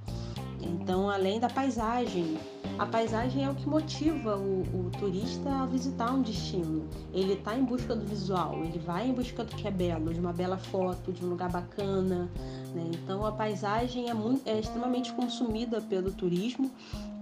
Então, 0.60 1.08
além 1.08 1.38
da 1.38 1.48
paisagem, 1.48 2.36
a 2.78 2.84
paisagem 2.84 3.44
é 3.44 3.50
o 3.50 3.54
que 3.54 3.68
motiva 3.68 4.36
o, 4.36 4.62
o 4.62 4.90
turista 4.98 5.48
a 5.50 5.66
visitar 5.66 6.12
um 6.12 6.22
destino. 6.22 6.88
Ele 7.12 7.34
está 7.34 7.56
em 7.56 7.64
busca 7.64 7.94
do 7.94 8.04
visual, 8.04 8.62
ele 8.64 8.78
vai 8.78 9.08
em 9.08 9.14
busca 9.14 9.44
do 9.44 9.54
que 9.54 9.66
é 9.66 9.70
belo, 9.70 10.12
de 10.12 10.20
uma 10.20 10.32
bela 10.32 10.58
foto, 10.58 11.12
de 11.12 11.24
um 11.24 11.28
lugar 11.28 11.50
bacana. 11.50 12.28
Né? 12.74 12.90
Então, 12.92 13.24
a 13.24 13.32
paisagem 13.32 14.10
é, 14.10 14.14
muito, 14.14 14.46
é 14.48 14.58
extremamente 14.58 15.12
consumida 15.12 15.80
pelo 15.80 16.12
turismo 16.12 16.70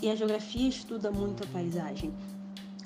e 0.03 0.11
a 0.11 0.17
geografia 0.17 0.69
estuda 0.69 1.11
muito 1.11 1.45
a 1.45 1.47
paisagem 1.47 2.13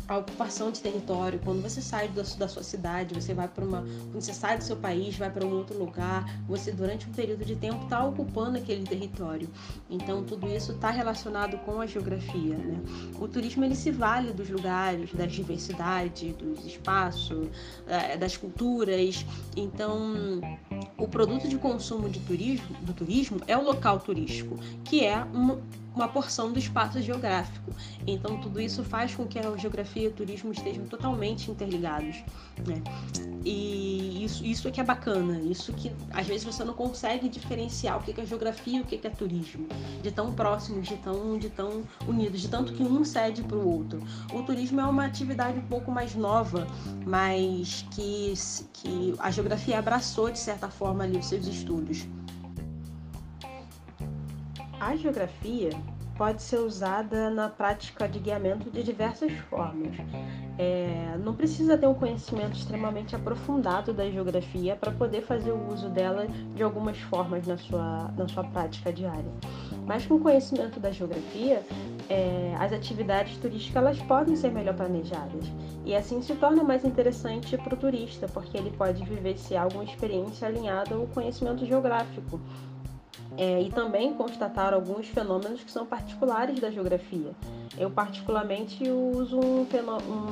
a 0.09 0.17
ocupação 0.17 0.71
de 0.71 0.81
território, 0.81 1.39
quando 1.45 1.63
você 1.63 1.83
sai 1.83 2.09
da, 2.09 2.23
da 2.23 2.49
sua 2.49 2.63
cidade, 2.63 3.15
você 3.15 3.35
vai 3.35 3.47
para 3.47 3.63
uma, 3.63 3.85
quando 4.11 4.23
você 4.23 4.33
sai 4.33 4.57
do 4.57 4.65
seu 4.65 4.77
país, 4.77 5.19
vai 5.19 5.31
para 5.31 5.45
um 5.45 5.55
outro 5.55 5.79
lugar, 5.79 6.25
você 6.49 6.73
durante 6.73 7.07
um 7.07 7.13
período 7.13 7.45
de 7.45 7.55
tempo 7.55 7.85
está 7.85 8.03
ocupando 8.03 8.57
aquele 8.57 8.85
território. 8.85 9.47
Então 9.91 10.25
tudo 10.25 10.49
isso 10.49 10.73
está 10.73 10.91
relacionado 10.91 11.59
com 11.59 11.79
a 11.79 11.87
geografia, 11.87 12.57
né? 12.57 12.81
O 13.21 13.29
turismo 13.29 13.65
ele 13.65 13.77
se 13.77 13.91
vale 13.91 14.33
dos 14.33 14.49
lugares, 14.49 15.13
da 15.13 15.27
diversidade, 15.27 16.33
dos 16.33 16.65
espaços, 16.65 17.49
eh, 17.87 18.17
das 18.17 18.35
culturas. 18.35 19.27
Então 19.55 20.41
o 20.97 21.07
produto 21.07 21.47
de 21.47 21.59
consumo 21.59 22.09
de 22.09 22.21
turismo, 22.21 22.75
do 22.81 22.95
turismo 22.95 23.41
é 23.47 23.57
o 23.59 23.63
local 23.63 24.01
turístico, 24.01 24.59
que 24.85 25.05
é 25.05 25.23
uma 25.35 25.61
uma 25.99 26.09
porção 26.09 26.53
do 26.53 26.59
espaço 26.59 27.01
geográfico. 27.03 27.73
Então, 28.07 28.41
tudo 28.41 28.61
isso 28.61 28.83
faz 28.85 29.15
com 29.15 29.27
que 29.27 29.39
a 29.39 29.57
geografia 29.57 30.05
e 30.05 30.09
o 30.09 30.13
turismo 30.13 30.53
estejam 30.53 30.87
totalmente 30.87 31.51
interligados. 31.51 32.23
Né? 32.67 32.83
E 33.45 34.25
isso, 34.25 34.45
isso 34.45 34.69
é 34.69 34.71
que 34.71 34.81
é 34.81 34.85
bacana, 34.85 35.41
isso 35.41 35.73
que 35.73 35.93
às 36.13 36.27
vezes 36.27 36.45
você 36.45 36.65
não 36.65 36.75
consegue 36.75 37.29
diferenciar 37.29 37.99
o 37.99 38.03
que 38.03 38.19
é 38.21 38.27
geografia 38.27 38.79
e 38.79 38.81
o 38.81 38.85
que 38.85 39.07
é 39.07 39.11
turismo, 39.11 39.67
de 40.03 40.11
tão 40.11 40.33
próximos, 40.33 40.89
de 40.89 40.97
tão, 40.97 41.39
de 41.39 41.49
tão 41.49 41.83
unidos, 42.07 42.41
de 42.41 42.49
tanto 42.49 42.73
que 42.73 42.83
um 42.83 43.05
cede 43.05 43.43
para 43.43 43.57
o 43.57 43.69
outro. 43.69 44.03
O 44.33 44.43
turismo 44.43 44.81
é 44.81 44.85
uma 44.85 45.05
atividade 45.05 45.59
um 45.59 45.67
pouco 45.67 45.91
mais 45.91 46.15
nova, 46.15 46.67
mas 47.07 47.87
que, 47.93 48.35
que 48.73 49.15
a 49.19 49.31
geografia 49.31 49.79
abraçou 49.79 50.31
de 50.31 50.39
certa 50.39 50.69
forma 50.69 51.05
ali 51.05 51.19
os 51.19 51.27
seus 51.27 51.47
estudos. 51.47 52.07
A 54.81 54.95
geografia 54.95 55.71
pode 56.17 56.43
ser 56.43 56.59
usada 56.59 57.31
na 57.31 57.49
prática 57.49 58.09
de 58.09 58.19
guiamento 58.19 58.71
de 58.71 58.83
diversas 58.83 59.33
formas. 59.51 59.97
É, 60.57 61.17
não 61.23 61.35
precisa 61.35 61.79
ter 61.79 61.87
um 61.87 61.95
conhecimento 61.95 62.57
extremamente 62.57 63.15
aprofundado 63.15 63.93
da 63.93 64.11
geografia 64.11 64.75
para 64.77 64.91
poder 64.91 65.23
fazer 65.23 65.53
o 65.53 65.73
uso 65.73 65.89
dela 65.89 66.27
de 66.55 66.63
algumas 66.63 66.99
formas 66.99 67.47
na 67.47 67.57
sua, 67.57 68.11
na 68.17 68.27
sua 68.29 68.45
prática 68.45 68.93
diária. 68.93 69.33
Mas 69.87 70.07
com 70.07 70.15
o 70.15 70.21
conhecimento 70.21 70.81
da 70.81 70.91
geografia, 70.91 71.63
é, 72.09 72.55
as 72.59 72.73
atividades 72.73 73.37
turísticas 73.37 73.83
elas 73.83 74.03
podem 74.03 74.35
ser 74.35 74.51
melhor 74.51 74.75
planejadas 74.75 75.45
e 75.85 75.95
assim 75.95 76.21
se 76.21 76.35
torna 76.35 76.63
mais 76.65 76.85
interessante 76.85 77.57
para 77.57 77.75
o 77.75 77.77
turista, 77.77 78.27
porque 78.29 78.57
ele 78.57 78.71
pode 78.71 79.05
vivenciar 79.05 79.65
alguma 79.65 79.85
experiência 79.85 80.49
alinhada 80.49 80.95
ao 80.95 81.07
conhecimento 81.07 81.65
geográfico 81.65 82.41
é, 83.39 83.63
e 83.63 83.71
também 83.71 84.13
constatar 84.13 84.75
alguns 84.75 85.07
fenômenos 85.07 85.63
que 85.63 85.71
são 85.71 85.87
particulares 85.87 86.59
da 86.59 86.71
geografia. 86.71 87.31
Eu 87.79 87.89
particularmente 87.89 88.91
uso 88.91 89.39
um, 89.39 89.67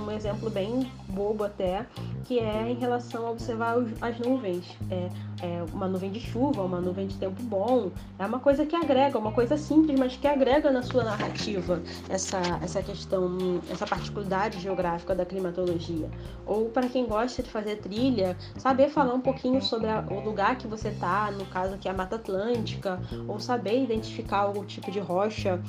um 0.04 0.10
exemplo 0.10 0.50
bem 0.50 0.90
bobo 1.08 1.44
até, 1.44 1.86
que 2.24 2.40
é 2.40 2.68
em 2.68 2.74
relação 2.74 3.24
a 3.26 3.30
observar 3.30 3.78
os, 3.78 3.90
as 4.02 4.18
nuvens. 4.18 4.76
É, 4.90 5.08
é, 5.42 5.64
uma 5.72 5.86
nuvem 5.86 6.10
de 6.10 6.20
chuva, 6.20 6.62
uma 6.62 6.80
nuvem 6.80 7.06
de 7.06 7.16
tempo 7.16 7.42
bom, 7.42 7.90
é 8.18 8.26
uma 8.26 8.38
coisa 8.38 8.64
que 8.64 8.74
agrega, 8.74 9.18
uma 9.18 9.32
coisa 9.32 9.56
simples, 9.56 9.98
mas 9.98 10.16
que 10.16 10.26
agrega 10.26 10.70
na 10.70 10.82
sua 10.82 11.04
narrativa 11.04 11.82
essa, 12.08 12.40
essa 12.62 12.82
questão, 12.82 13.60
essa 13.70 13.86
particularidade 13.86 14.60
geográfica 14.60 15.14
da 15.14 15.24
climatologia. 15.24 16.10
Ou 16.46 16.66
para 16.70 16.88
quem 16.88 17.06
gosta 17.06 17.42
de 17.42 17.50
fazer 17.50 17.76
trilha, 17.76 18.36
saber 18.56 18.88
falar 18.88 19.14
um 19.14 19.20
pouquinho 19.20 19.62
sobre 19.62 19.88
a, 19.88 20.00
o 20.10 20.20
lugar 20.20 20.56
que 20.56 20.66
você 20.66 20.88
está, 20.88 21.30
no 21.30 21.44
caso 21.46 21.74
aqui 21.74 21.88
a 21.88 21.92
Mata 21.92 22.16
Atlântica, 22.16 23.00
ou 23.28 23.38
saber 23.38 23.82
identificar 23.82 24.38
algum 24.38 24.64
tipo 24.64 24.90
de 24.90 25.00
rocha 25.00 25.60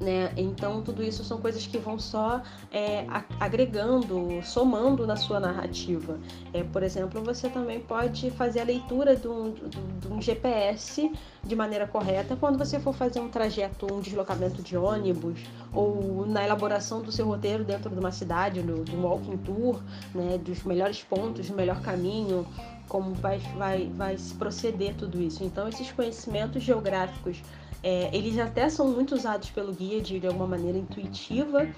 né? 0.00 0.32
Então, 0.36 0.82
tudo 0.82 1.02
isso 1.02 1.24
são 1.24 1.38
coisas 1.38 1.66
que 1.66 1.78
vão 1.78 1.98
só 1.98 2.42
é, 2.72 3.06
agregando, 3.38 4.40
somando 4.42 5.06
na 5.06 5.16
sua 5.16 5.38
narrativa. 5.38 6.18
É, 6.52 6.62
por 6.62 6.82
exemplo, 6.82 7.22
você 7.22 7.48
também 7.48 7.80
pode 7.80 8.30
fazer 8.32 8.60
a 8.60 8.64
leitura 8.64 9.16
de 9.16 9.28
um, 9.28 9.52
de 9.52 10.08
um 10.08 10.20
GPS 10.20 11.10
de 11.42 11.54
maneira 11.56 11.86
correta 11.86 12.36
quando 12.36 12.58
você 12.58 12.80
for 12.80 12.94
fazer 12.94 13.20
um 13.20 13.28
trajeto, 13.28 13.86
um 13.92 14.00
deslocamento 14.00 14.62
de 14.62 14.76
ônibus, 14.76 15.40
ou 15.72 16.26
na 16.26 16.44
elaboração 16.44 17.02
do 17.02 17.12
seu 17.12 17.26
roteiro 17.26 17.64
dentro 17.64 17.90
de 17.90 17.98
uma 17.98 18.12
cidade, 18.12 18.62
de 18.62 18.96
um 18.96 19.02
walking 19.02 19.36
tour, 19.38 19.80
né? 20.14 20.38
dos 20.38 20.62
melhores 20.64 21.02
pontos, 21.02 21.48
do 21.48 21.54
melhor 21.54 21.80
caminho 21.80 22.46
como 22.88 23.14
vai, 23.14 23.38
vai, 23.56 23.90
vai 23.94 24.18
se 24.18 24.34
proceder 24.34 24.94
tudo 24.94 25.20
isso. 25.20 25.42
Então, 25.42 25.68
esses 25.68 25.90
conhecimentos 25.92 26.62
geográficos 26.62 27.42
é, 27.84 28.08
eles 28.16 28.38
até 28.38 28.66
são 28.70 28.88
muito 28.88 29.14
usados 29.14 29.50
pelo 29.50 29.70
guia 29.70 30.00
de, 30.00 30.18
de 30.18 30.26
alguma 30.26 30.46
maneira 30.46 30.78
intuitiva, 30.78 31.68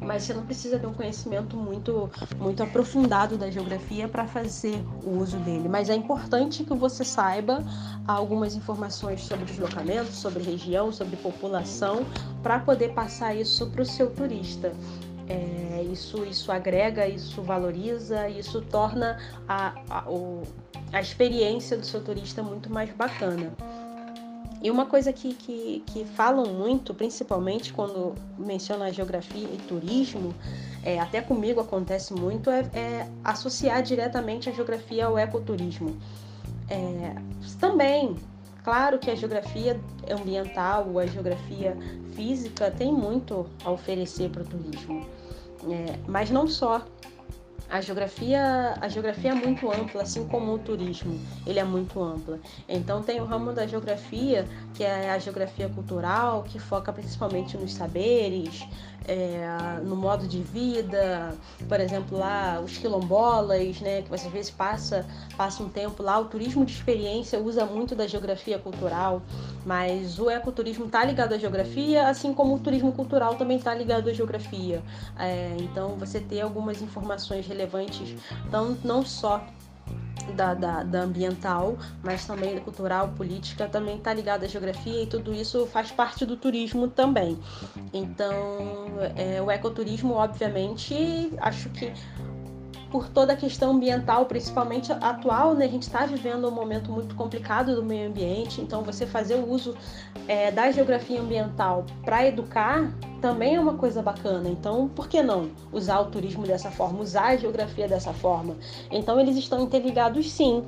mas 0.00 0.22
você 0.22 0.34
não 0.34 0.46
precisa 0.46 0.78
ter 0.78 0.86
um 0.86 0.94
conhecimento 0.94 1.56
muito, 1.56 2.08
muito 2.38 2.62
aprofundado 2.62 3.36
da 3.36 3.50
geografia 3.50 4.06
para 4.06 4.24
fazer 4.24 4.80
o 5.04 5.18
uso 5.18 5.38
dele. 5.38 5.68
Mas 5.68 5.90
é 5.90 5.96
importante 5.96 6.62
que 6.62 6.72
você 6.74 7.04
saiba 7.04 7.64
algumas 8.06 8.54
informações 8.54 9.22
sobre 9.22 9.44
deslocamento, 9.44 10.12
sobre 10.12 10.44
região, 10.44 10.92
sobre 10.92 11.16
população, 11.16 12.06
para 12.40 12.60
poder 12.60 12.92
passar 12.94 13.34
isso 13.34 13.66
para 13.66 13.82
o 13.82 13.86
seu 13.86 14.10
turista. 14.10 14.72
É, 15.28 15.82
isso, 15.90 16.24
isso 16.24 16.52
agrega, 16.52 17.08
isso 17.08 17.42
valoriza, 17.42 18.28
isso 18.28 18.60
torna 18.60 19.18
a, 19.48 19.74
a, 19.90 20.08
o, 20.08 20.42
a 20.92 21.00
experiência 21.00 21.76
do 21.76 21.84
seu 21.84 22.00
turista 22.00 22.44
muito 22.44 22.70
mais 22.70 22.92
bacana. 22.92 23.52
E 24.62 24.70
uma 24.70 24.86
coisa 24.86 25.12
que, 25.12 25.34
que, 25.34 25.82
que 25.86 26.04
falam 26.04 26.46
muito, 26.46 26.94
principalmente 26.94 27.72
quando 27.72 28.14
mencionam 28.38 28.86
a 28.86 28.90
geografia 28.92 29.48
e 29.52 29.56
turismo, 29.66 30.32
é, 30.84 31.00
até 31.00 31.20
comigo 31.20 31.60
acontece 31.60 32.14
muito, 32.14 32.48
é, 32.48 32.60
é, 32.72 33.08
associar 33.24 33.82
diretamente 33.82 34.48
a 34.48 34.52
geografia 34.52 35.06
ao 35.06 35.18
ecoturismo. 35.18 35.96
É, 36.70 37.14
também, 37.58 38.14
claro 38.62 39.00
que 39.00 39.10
a 39.10 39.16
geografia 39.16 39.80
ambiental, 40.08 40.96
a 40.96 41.06
geografia 41.06 41.76
física 42.14 42.70
tem 42.70 42.92
muito 42.92 43.46
a 43.64 43.70
oferecer 43.70 44.30
para 44.30 44.42
o 44.42 44.44
turismo, 44.44 45.04
é, 45.68 45.98
mas 46.06 46.30
não 46.30 46.46
só. 46.46 46.84
A 47.72 47.80
geografia, 47.80 48.74
a 48.82 48.86
geografia 48.86 49.30
é 49.30 49.34
muito 49.34 49.72
ampla, 49.72 50.02
assim 50.02 50.28
como 50.28 50.52
o 50.52 50.58
turismo, 50.58 51.18
ele 51.46 51.58
é 51.58 51.64
muito 51.64 52.02
ampla. 52.02 52.38
Então 52.68 53.02
tem 53.02 53.18
o 53.18 53.24
ramo 53.24 53.50
da 53.50 53.66
geografia, 53.66 54.46
que 54.74 54.84
é 54.84 55.10
a 55.10 55.18
geografia 55.18 55.70
cultural, 55.70 56.42
que 56.42 56.58
foca 56.58 56.92
principalmente 56.92 57.56
nos 57.56 57.72
saberes, 57.72 58.66
é, 59.08 59.80
no 59.82 59.96
modo 59.96 60.26
de 60.26 60.42
vida, 60.42 61.34
por 61.68 61.80
exemplo, 61.80 62.18
lá 62.18 62.60
os 62.60 62.76
quilombolas, 62.78 63.80
né, 63.80 64.02
que 64.02 64.14
às 64.14 64.22
vezes 64.26 64.50
passa, 64.50 65.06
passa 65.36 65.62
um 65.62 65.68
tempo 65.68 66.02
lá, 66.02 66.18
o 66.18 66.26
turismo 66.26 66.64
de 66.64 66.72
experiência 66.72 67.38
usa 67.38 67.64
muito 67.64 67.94
da 67.94 68.06
geografia 68.06 68.58
cultural, 68.58 69.22
mas 69.64 70.18
o 70.18 70.30
ecoturismo 70.30 70.86
está 70.86 71.04
ligado 71.04 71.34
à 71.34 71.38
geografia, 71.38 72.08
assim 72.08 72.34
como 72.34 72.54
o 72.54 72.58
turismo 72.58 72.92
cultural 72.92 73.34
também 73.34 73.56
está 73.56 73.74
ligado 73.74 74.08
à 74.08 74.12
geografia. 74.12 74.82
É, 75.18 75.56
então 75.58 75.96
você 75.96 76.20
ter 76.20 76.40
algumas 76.40 76.80
informações 76.82 77.46
relevantes, 77.46 77.61
não, 78.50 78.76
não 78.84 79.04
só 79.04 79.44
da, 80.34 80.54
da, 80.54 80.82
da, 80.82 81.00
ambiental, 81.00 81.76
mas 82.02 82.24
também 82.26 82.54
da 82.54 82.60
cultural, 82.60 83.08
política, 83.08 83.68
também 83.68 83.96
está 83.96 84.12
ligada 84.12 84.46
à 84.46 84.48
geografia 84.48 85.02
e 85.02 85.06
tudo 85.06 85.34
isso 85.34 85.66
faz 85.66 85.90
parte 85.90 86.24
do 86.24 86.36
turismo 86.36 86.88
também. 86.88 87.38
Então, 87.92 88.86
é, 89.16 89.42
o 89.42 89.50
ecoturismo, 89.50 90.14
obviamente, 90.14 91.32
acho 91.40 91.68
que 91.70 91.92
por 92.90 93.08
toda 93.08 93.32
a 93.32 93.36
questão 93.36 93.72
ambiental, 93.72 94.26
principalmente 94.26 94.92
atual, 94.92 95.54
né? 95.54 95.64
A 95.64 95.68
gente 95.68 95.84
está 95.84 96.04
vivendo 96.04 96.46
um 96.46 96.50
momento 96.50 96.92
muito 96.92 97.14
complicado 97.14 97.74
do 97.74 97.82
meio 97.82 98.08
ambiente, 98.10 98.60
então 98.60 98.82
você 98.82 99.06
fazer 99.06 99.36
o 99.36 99.48
uso 99.48 99.74
é, 100.28 100.50
da 100.50 100.70
geografia 100.70 101.18
ambiental 101.18 101.86
para 102.04 102.26
educar 102.26 102.92
também 103.22 103.54
é 103.54 103.60
uma 103.60 103.74
coisa 103.74 104.02
bacana. 104.02 104.48
Então, 104.48 104.88
por 104.88 105.08
que 105.08 105.22
não 105.22 105.50
usar 105.72 106.00
o 106.00 106.06
turismo 106.06 106.44
dessa 106.44 106.70
forma, 106.70 107.00
usar 107.00 107.28
a 107.28 107.36
geografia 107.36 107.88
dessa 107.88 108.12
forma? 108.12 108.56
Então, 108.90 109.18
eles 109.18 109.36
estão 109.36 109.60
interligados 109.62 110.30
sim 110.30 110.62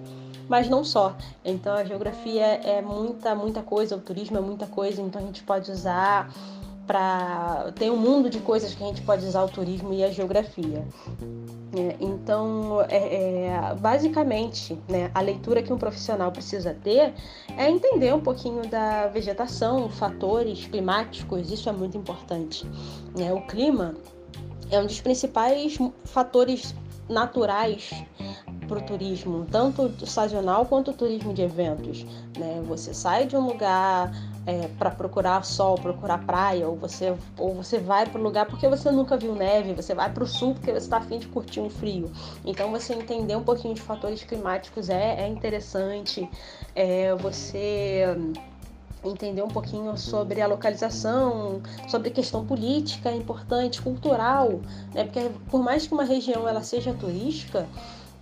mas 0.46 0.68
não 0.68 0.84
só. 0.84 1.16
Então 1.42 1.74
a 1.74 1.84
geografia 1.84 2.44
é 2.44 2.82
muita, 2.82 3.34
muita 3.34 3.62
coisa, 3.62 3.96
o 3.96 4.00
turismo 4.00 4.36
é 4.36 4.40
muita 4.42 4.66
coisa, 4.66 5.00
então 5.00 5.22
a 5.22 5.24
gente 5.24 5.42
pode 5.42 5.70
usar 5.70 6.30
para 6.86 7.72
tem 7.76 7.90
um 7.90 7.96
mundo 7.96 8.28
de 8.30 8.38
coisas 8.40 8.74
que 8.74 8.82
a 8.82 8.86
gente 8.86 9.02
pode 9.02 9.24
usar 9.24 9.42
o 9.42 9.48
turismo 9.48 9.92
e 9.92 10.04
a 10.04 10.10
geografia. 10.10 10.86
É, 11.76 11.96
então, 12.00 12.80
é, 12.88 13.46
é, 13.46 13.74
basicamente, 13.80 14.78
né, 14.88 15.10
a 15.12 15.20
leitura 15.20 15.62
que 15.62 15.72
um 15.72 15.78
profissional 15.78 16.30
precisa 16.30 16.72
ter 16.72 17.12
é 17.56 17.68
entender 17.68 18.14
um 18.14 18.20
pouquinho 18.20 18.68
da 18.68 19.08
vegetação, 19.08 19.88
fatores 19.88 20.66
climáticos, 20.66 21.50
isso 21.50 21.68
é 21.68 21.72
muito 21.72 21.98
importante. 21.98 22.64
Né? 23.16 23.32
O 23.32 23.40
clima 23.46 23.94
é 24.70 24.78
um 24.78 24.86
dos 24.86 25.00
principais 25.00 25.76
fatores 26.04 26.74
naturais 27.08 27.90
para 28.68 28.78
o 28.78 28.82
turismo, 28.82 29.46
tanto 29.50 30.06
sazonal 30.06 30.64
quanto 30.66 30.92
turismo 30.92 31.34
de 31.34 31.42
eventos. 31.42 32.04
Né? 32.38 32.62
Você 32.66 32.94
sai 32.94 33.26
de 33.26 33.36
um 33.36 33.46
lugar 33.46 34.12
é, 34.46 34.68
para 34.78 34.90
procurar 34.90 35.44
sol, 35.44 35.76
procurar 35.76 36.18
praia, 36.18 36.68
ou 36.68 36.76
você, 36.76 37.14
ou 37.38 37.54
você 37.54 37.78
vai 37.78 38.06
para 38.06 38.20
o 38.20 38.22
lugar 38.22 38.46
porque 38.46 38.68
você 38.68 38.90
nunca 38.90 39.16
viu 39.16 39.34
neve, 39.34 39.72
você 39.72 39.94
vai 39.94 40.12
para 40.12 40.24
o 40.24 40.26
sul 40.26 40.54
porque 40.54 40.70
você 40.70 40.78
está 40.78 40.98
afim 40.98 41.18
de 41.18 41.28
curtir 41.28 41.60
um 41.60 41.70
frio. 41.70 42.10
Então 42.44 42.70
você 42.70 42.94
entender 42.94 43.36
um 43.36 43.42
pouquinho 43.42 43.74
de 43.74 43.80
fatores 43.80 44.22
climáticos 44.22 44.88
é, 44.88 45.24
é 45.24 45.28
interessante. 45.28 46.28
É, 46.74 47.14
você 47.14 48.04
entender 49.04 49.42
um 49.42 49.48
pouquinho 49.48 49.96
sobre 49.98 50.40
a 50.40 50.46
localização, 50.46 51.60
sobre 51.86 52.10
questão 52.10 52.46
política 52.46 53.10
é 53.10 53.16
importante, 53.16 53.82
cultural, 53.82 54.60
né? 54.94 55.04
Porque 55.04 55.30
por 55.50 55.62
mais 55.62 55.86
que 55.86 55.92
uma 55.92 56.04
região 56.04 56.48
ela 56.48 56.62
seja 56.62 56.94
turística, 56.94 57.68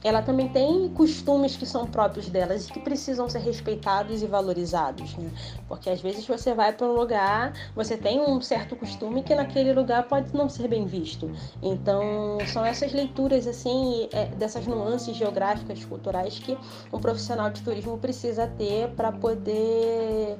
ela 0.04 0.22
também 0.22 0.48
tem 0.48 0.88
costumes 0.90 1.56
que 1.56 1.64
são 1.64 1.86
próprios 1.86 2.28
delas 2.28 2.68
e 2.68 2.72
que 2.72 2.80
precisam 2.80 3.28
ser 3.28 3.40
respeitados 3.40 4.22
e 4.22 4.26
valorizados, 4.26 5.16
né? 5.16 5.30
Porque 5.68 5.88
às 5.90 6.00
vezes 6.00 6.26
você 6.26 6.54
vai 6.54 6.72
para 6.72 6.86
um 6.86 6.92
lugar, 6.92 7.52
você 7.74 7.96
tem 7.96 8.20
um 8.20 8.40
certo 8.40 8.74
costume 8.76 9.22
que 9.22 9.34
naquele 9.34 9.72
lugar 9.72 10.04
pode 10.08 10.34
não 10.34 10.48
ser 10.48 10.68
bem 10.68 10.86
visto. 10.86 11.30
Então, 11.62 12.38
são 12.46 12.64
essas 12.64 12.92
leituras 12.92 13.46
assim, 13.46 14.08
é, 14.12 14.26
dessas 14.26 14.66
nuances 14.66 15.16
geográficas, 15.16 15.84
culturais 15.84 16.38
que 16.38 16.56
um 16.92 16.98
profissional 16.98 17.50
de 17.50 17.62
turismo 17.62 17.98
precisa 17.98 18.46
ter 18.46 18.88
para 18.90 19.12
poder 19.12 20.36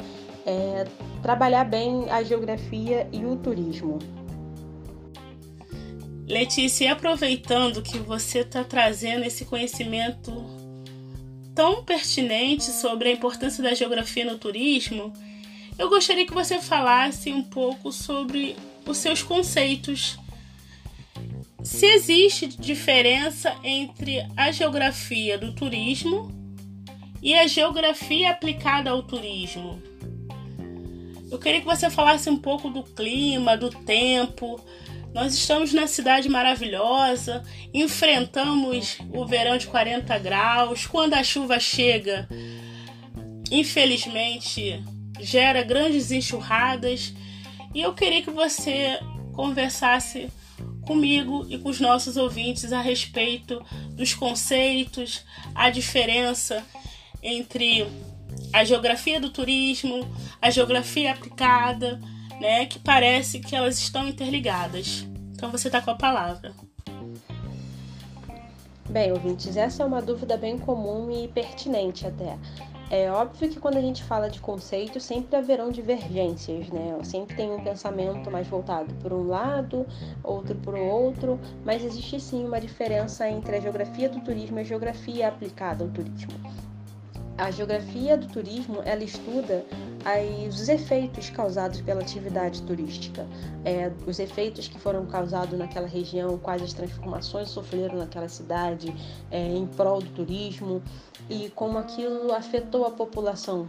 é, 0.46 0.84
trabalhar 1.22 1.64
bem 1.64 2.10
a 2.10 2.22
geografia 2.22 3.08
e 3.12 3.24
o 3.24 3.36
turismo. 3.36 3.98
Letícia, 6.32 6.90
aproveitando 6.92 7.82
que 7.82 7.98
você 7.98 8.38
está 8.38 8.64
trazendo 8.64 9.22
esse 9.22 9.44
conhecimento 9.44 10.32
tão 11.54 11.84
pertinente 11.84 12.64
sobre 12.64 13.10
a 13.10 13.12
importância 13.12 13.62
da 13.62 13.74
geografia 13.74 14.24
no 14.24 14.38
turismo, 14.38 15.12
eu 15.78 15.90
gostaria 15.90 16.26
que 16.26 16.32
você 16.32 16.58
falasse 16.58 17.30
um 17.30 17.42
pouco 17.42 17.92
sobre 17.92 18.56
os 18.86 18.96
seus 18.96 19.22
conceitos. 19.22 20.18
Se 21.62 21.84
existe 21.84 22.46
diferença 22.46 23.54
entre 23.62 24.26
a 24.34 24.50
geografia 24.50 25.36
do 25.36 25.52
turismo 25.52 26.32
e 27.20 27.34
a 27.34 27.46
geografia 27.46 28.30
aplicada 28.30 28.88
ao 28.88 29.02
turismo. 29.02 29.82
Eu 31.30 31.38
queria 31.38 31.60
que 31.60 31.66
você 31.66 31.90
falasse 31.90 32.30
um 32.30 32.38
pouco 32.38 32.70
do 32.70 32.82
clima, 32.82 33.54
do 33.54 33.68
tempo, 33.68 34.58
nós 35.14 35.34
estamos 35.34 35.74
na 35.74 35.86
cidade 35.86 36.28
maravilhosa, 36.28 37.42
enfrentamos 37.72 38.98
o 39.12 39.26
verão 39.26 39.58
de 39.58 39.66
40 39.66 40.18
graus. 40.18 40.86
Quando 40.86 41.14
a 41.14 41.22
chuva 41.22 41.60
chega, 41.60 42.26
infelizmente, 43.50 44.82
gera 45.20 45.62
grandes 45.62 46.10
enxurradas. 46.10 47.12
E 47.74 47.80
eu 47.80 47.92
queria 47.92 48.22
que 48.22 48.30
você 48.30 48.98
conversasse 49.34 50.28
comigo 50.86 51.46
e 51.48 51.58
com 51.58 51.68
os 51.68 51.78
nossos 51.78 52.16
ouvintes 52.16 52.72
a 52.72 52.80
respeito 52.80 53.64
dos 53.90 54.14
conceitos, 54.14 55.24
a 55.54 55.68
diferença 55.68 56.64
entre 57.22 57.86
a 58.52 58.64
geografia 58.64 59.20
do 59.20 59.30
turismo, 59.30 60.10
a 60.40 60.50
geografia 60.50 61.12
aplicada 61.12 62.00
né, 62.42 62.66
que 62.66 62.80
parece 62.80 63.38
que 63.38 63.54
elas 63.54 63.78
estão 63.78 64.06
interligadas. 64.08 65.06
Então 65.32 65.48
você 65.50 65.68
está 65.68 65.80
com 65.80 65.92
a 65.92 65.94
palavra. 65.94 66.52
Bem, 68.90 69.12
ouvintes, 69.12 69.56
essa 69.56 69.84
é 69.84 69.86
uma 69.86 70.02
dúvida 70.02 70.36
bem 70.36 70.58
comum 70.58 71.08
e 71.10 71.28
pertinente 71.28 72.04
até. 72.04 72.36
É 72.90 73.10
óbvio 73.10 73.48
que 73.48 73.60
quando 73.60 73.76
a 73.76 73.80
gente 73.80 74.02
fala 74.02 74.28
de 74.28 74.40
conceito, 74.40 75.00
sempre 75.00 75.36
haverão 75.36 75.70
divergências, 75.70 76.68
né? 76.68 76.98
Sempre 77.04 77.36
tem 77.36 77.50
um 77.50 77.62
pensamento 77.62 78.28
mais 78.30 78.46
voltado 78.48 78.92
por 78.96 79.12
um 79.12 79.28
lado, 79.28 79.86
outro 80.22 80.56
por 80.56 80.74
outro, 80.74 81.40
mas 81.64 81.82
existe 81.84 82.20
sim 82.20 82.44
uma 82.44 82.60
diferença 82.60 83.26
entre 83.30 83.56
a 83.56 83.60
geografia 83.60 84.10
do 84.10 84.20
turismo 84.20 84.58
e 84.58 84.60
a 84.60 84.64
geografia 84.64 85.28
aplicada 85.28 85.84
ao 85.84 85.90
turismo. 85.90 86.32
A 87.42 87.50
geografia 87.50 88.16
do 88.16 88.28
turismo 88.28 88.82
ela 88.84 89.02
estuda 89.02 89.66
as, 90.04 90.60
os 90.60 90.68
efeitos 90.68 91.28
causados 91.28 91.80
pela 91.80 92.00
atividade 92.00 92.62
turística, 92.62 93.26
é, 93.64 93.90
os 94.06 94.20
efeitos 94.20 94.68
que 94.68 94.78
foram 94.78 95.04
causados 95.06 95.58
naquela 95.58 95.88
região, 95.88 96.38
quais 96.38 96.62
as 96.62 96.72
transformações 96.72 97.48
sofreram 97.48 97.98
naquela 97.98 98.28
cidade 98.28 98.94
é, 99.28 99.44
em 99.56 99.66
prol 99.66 100.00
do 100.00 100.10
turismo 100.10 100.80
e 101.28 101.50
como 101.50 101.78
aquilo 101.78 102.32
afetou 102.32 102.86
a 102.86 102.92
população. 102.92 103.68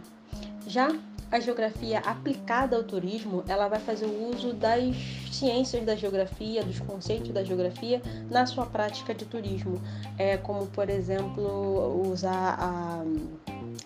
Já 0.68 0.96
a 1.32 1.40
geografia 1.40 1.98
aplicada 1.98 2.76
ao 2.76 2.84
turismo, 2.84 3.42
ela 3.48 3.66
vai 3.66 3.80
fazer 3.80 4.06
o 4.06 4.30
uso 4.30 4.52
das 4.52 4.94
ciências 5.32 5.84
da 5.84 5.96
geografia, 5.96 6.62
dos 6.62 6.78
conceitos 6.78 7.32
da 7.32 7.42
geografia 7.42 8.00
na 8.30 8.46
sua 8.46 8.66
prática 8.66 9.12
de 9.12 9.24
turismo, 9.24 9.82
é 10.16 10.36
como 10.36 10.66
por 10.68 10.88
exemplo 10.88 12.08
usar 12.08 12.56
a 12.56 13.04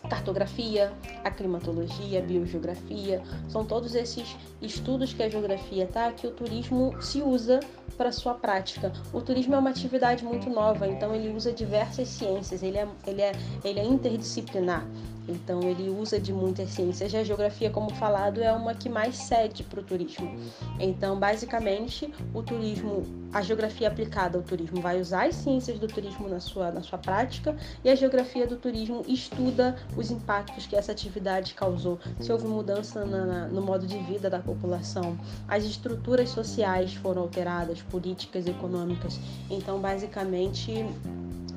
cartografia, 0.08 0.92
a 1.24 1.30
climatologia, 1.30 2.18
a 2.18 2.22
biogeografia, 2.22 3.22
são 3.48 3.64
todos 3.64 3.94
esses 3.94 4.36
estudos 4.60 5.12
que 5.12 5.22
a 5.22 5.28
geografia 5.28 5.86
tá 5.86 6.12
que 6.12 6.26
o 6.26 6.30
turismo 6.30 6.94
se 7.00 7.22
usa 7.22 7.60
para 7.96 8.12
sua 8.12 8.34
prática. 8.34 8.92
O 9.12 9.20
turismo 9.20 9.54
é 9.54 9.58
uma 9.58 9.70
atividade 9.70 10.24
muito 10.24 10.48
nova, 10.48 10.86
então 10.86 11.14
ele 11.14 11.34
usa 11.34 11.52
diversas 11.52 12.08
ciências, 12.08 12.62
ele 12.62 12.78
é, 12.78 12.88
ele 13.06 13.22
é, 13.22 13.32
ele 13.64 13.80
é 13.80 13.84
interdisciplinar. 13.84 14.86
Então 15.28 15.62
ele 15.62 15.90
usa 15.90 16.18
de 16.18 16.32
muitas 16.32 16.70
ciências. 16.70 17.14
A 17.14 17.22
geografia, 17.22 17.70
como 17.70 17.94
falado, 17.94 18.42
é 18.42 18.50
uma 18.52 18.74
que 18.74 18.88
mais 18.88 19.16
cede 19.16 19.62
para 19.62 19.80
o 19.80 19.82
turismo. 19.82 20.34
Então, 20.80 21.18
basicamente, 21.18 22.12
o 22.32 22.42
turismo, 22.42 23.02
a 23.32 23.42
geografia 23.42 23.88
aplicada 23.88 24.38
ao 24.38 24.42
turismo 24.42 24.80
vai 24.80 25.00
usar 25.00 25.26
as 25.26 25.34
ciências 25.34 25.78
do 25.78 25.86
turismo 25.86 26.28
na 26.28 26.40
sua, 26.40 26.70
na 26.70 26.82
sua 26.82 26.98
prática 26.98 27.54
e 27.84 27.90
a 27.90 27.94
geografia 27.94 28.46
do 28.46 28.56
turismo 28.56 29.04
estuda 29.06 29.76
os 29.96 30.10
impactos 30.10 30.66
que 30.66 30.74
essa 30.74 30.92
atividade 30.92 31.54
causou, 31.54 31.98
se 32.20 32.32
houve 32.32 32.46
mudança 32.46 33.04
na, 33.04 33.26
na, 33.26 33.48
no 33.48 33.60
modo 33.60 33.86
de 33.86 33.98
vida 33.98 34.30
da 34.30 34.38
população, 34.38 35.18
as 35.46 35.64
estruturas 35.64 36.30
sociais 36.30 36.94
foram 36.94 37.22
alteradas, 37.22 37.82
políticas, 37.82 38.46
econômicas. 38.46 39.18
Então, 39.50 39.78
basicamente, 39.80 40.86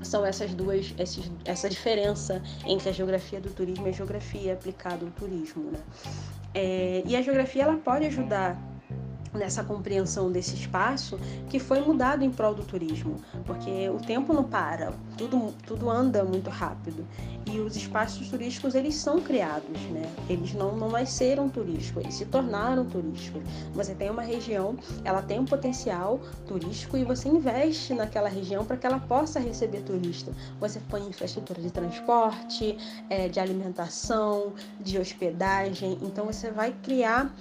são 0.04 0.26
essas 0.26 0.54
duas, 0.54 0.94
esses, 0.98 1.30
essa 1.46 1.70
diferença 1.70 2.42
entre 2.66 2.90
a 2.90 2.92
geografia 2.92 3.40
do 3.40 3.50
turismo 3.50 3.61
e 3.64 3.90
a 3.90 3.92
geografia 3.92 4.54
aplicada 4.54 5.06
ao 5.06 5.12
turismo. 5.12 5.72
Né? 5.72 5.80
É, 6.54 7.04
e 7.06 7.16
a 7.16 7.22
geografia 7.22 7.64
ela 7.64 7.78
pode 7.78 8.06
ajudar 8.06 8.58
nessa 9.34 9.64
compreensão 9.64 10.32
desse 10.32 10.56
espaço 10.56 11.20
que 11.50 11.60
foi 11.60 11.82
mudado 11.82 12.24
em 12.24 12.32
prol 12.32 12.54
do 12.54 12.64
turismo, 12.64 13.16
porque 13.46 13.90
o 13.90 13.98
tempo 13.98 14.34
não 14.34 14.44
para, 14.44 14.94
tudo, 15.18 15.54
tudo 15.66 15.90
anda 15.90 16.24
muito 16.24 16.50
rápido 16.50 17.06
e 17.46 17.60
os 17.60 17.76
espaços 17.76 18.30
turísticos 18.30 18.76
eles 18.76 18.96
são 18.96 19.20
criados, 19.22 19.80
né? 19.92 20.04
Eles 20.30 20.54
não, 20.54 20.76
não 20.76 20.90
nasceram 20.90 21.50
turísticos, 21.50 22.04
eles 22.04 22.16
se 22.16 22.26
tornaram 22.26 22.86
turísticos. 22.86 23.42
Você 23.74 23.94
tem 23.94 24.10
uma 24.10 24.22
região, 24.22 24.78
ela 25.04 25.22
tem 25.22 25.40
um 25.40 25.46
potencial 25.46 26.20
turístico 26.48 26.98
e 26.98 27.04
você 27.04 27.28
investe 27.30 27.94
naquela 27.94 28.30
região 28.30 28.64
para 28.66 28.78
que 28.78 28.86
ela 28.86 29.00
possa 29.00 29.40
receber 29.40 29.82
turista. 29.82 30.32
Você 30.60 30.80
põe 30.90 31.02
infraestrutura 31.02 31.62
de 31.62 31.72
transporte, 31.72 32.78
é, 33.10 33.28
de 33.28 33.40
alimentação, 33.40 34.54
de 34.80 34.98
hospedagem, 34.98 35.98
então 36.02 36.26
você 36.26 36.52
vai 36.52 36.74
criar 36.84 37.34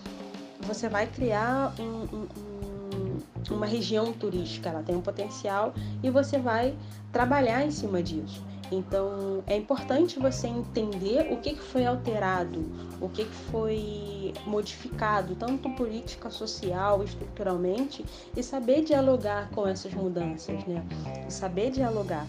você 0.63 0.89
vai 0.89 1.07
criar 1.07 1.75
um, 1.79 1.83
um, 1.83 2.29
um, 2.39 3.55
uma 3.55 3.67
região 3.67 4.13
turística, 4.13 4.69
ela 4.69 4.83
tem 4.83 4.95
um 4.95 5.01
potencial 5.01 5.75
e 6.03 6.11
você 6.11 6.39
vai 6.39 6.77
trabalhar 7.13 7.65
em 7.65 7.71
cima 7.71 8.03
disso. 8.03 8.45
Então 8.71 9.43
é 9.47 9.57
importante 9.57 10.19
você 10.21 10.47
entender 10.47 11.33
o 11.33 11.39
que, 11.39 11.57
foi 11.57 11.85
alterado, 11.85 12.65
o 13.01 13.09
que, 13.09 13.25
foi 13.25 14.33
modificado, 14.47 15.35
tanto 15.35 15.69
política, 15.71 16.31
social, 16.31 17.03
estruturalmente, 17.03 18.05
e 18.37 18.43
saber 18.43 18.85
dialogar 18.85 19.51
com 19.51 19.67
essas 19.67 19.93
mudanças, 19.93 20.65
né? 20.67 20.85
E 21.27 21.33
saber 21.33 21.71
dialogar. 21.71 22.27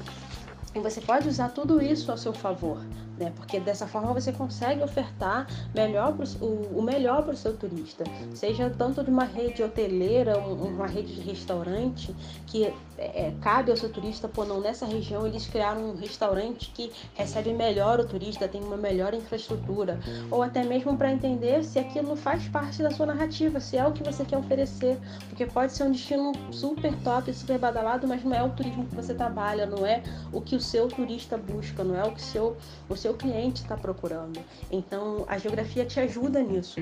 E 0.73 0.79
você 0.79 0.99
pode 0.99 1.27
usar 1.27 1.49
tudo 1.49 1.81
isso 1.81 2.11
a 2.11 2.17
seu 2.17 2.33
favor 2.33 2.79
né? 3.21 3.31
Porque 3.35 3.59
dessa 3.59 3.85
forma 3.85 4.13
você 4.13 4.31
consegue 4.31 4.83
ofertar 4.83 5.47
melhor 5.73 6.13
pro, 6.13 6.25
o, 6.43 6.79
o 6.79 6.81
melhor 6.81 7.23
para 7.23 7.33
o 7.33 7.37
seu 7.37 7.55
turista, 7.55 8.03
seja 8.33 8.69
tanto 8.69 9.03
de 9.03 9.11
uma 9.11 9.23
rede 9.23 9.61
hoteleira, 9.61 10.39
uma 10.39 10.87
rede 10.87 11.15
de 11.15 11.21
restaurante 11.21 12.15
que 12.47 12.65
é, 12.65 13.27
é, 13.27 13.33
cabe 13.41 13.71
ao 13.71 13.77
seu 13.77 13.89
turista, 13.89 14.27
pô, 14.27 14.43
não 14.43 14.59
nessa 14.59 14.85
região 14.85 15.25
eles 15.25 15.47
criaram 15.47 15.91
um 15.91 15.95
restaurante 15.95 16.71
que 16.71 16.91
recebe 17.13 17.53
melhor 17.53 17.99
o 17.99 18.05
turista, 18.05 18.47
tem 18.47 18.61
uma 18.61 18.77
melhor 18.77 19.13
infraestrutura, 19.13 19.99
ou 20.29 20.41
até 20.41 20.63
mesmo 20.63 20.97
para 20.97 21.11
entender 21.11 21.63
se 21.63 21.79
aquilo 21.79 22.15
faz 22.15 22.47
parte 22.47 22.81
da 22.81 22.91
sua 22.91 23.05
narrativa, 23.05 23.59
se 23.59 23.77
é 23.77 23.85
o 23.85 23.91
que 23.91 24.03
você 24.03 24.25
quer 24.25 24.37
oferecer, 24.37 24.97
porque 25.29 25.45
pode 25.45 25.73
ser 25.73 25.83
um 25.83 25.91
destino 25.91 26.31
super 26.51 26.93
top, 27.03 27.33
super 27.33 27.57
badalado, 27.57 28.07
mas 28.07 28.23
não 28.23 28.33
é 28.33 28.43
o 28.43 28.49
turismo 28.49 28.85
que 28.85 28.95
você 28.95 29.13
trabalha, 29.13 29.65
não 29.65 29.85
é 29.85 30.03
o 30.31 30.41
que 30.41 30.55
o 30.55 30.59
seu 30.59 30.87
turista 30.87 31.37
busca, 31.37 31.83
não 31.83 31.95
é 31.95 32.03
o 32.03 32.11
que 32.11 32.21
seu, 32.21 32.57
o 32.89 32.95
seu 32.95 33.10
seu 33.11 33.13
cliente 33.13 33.61
está 33.61 33.75
procurando. 33.75 34.39
Então, 34.71 35.25
a 35.27 35.37
geografia 35.37 35.85
te 35.85 35.99
ajuda 35.99 36.41
nisso 36.41 36.81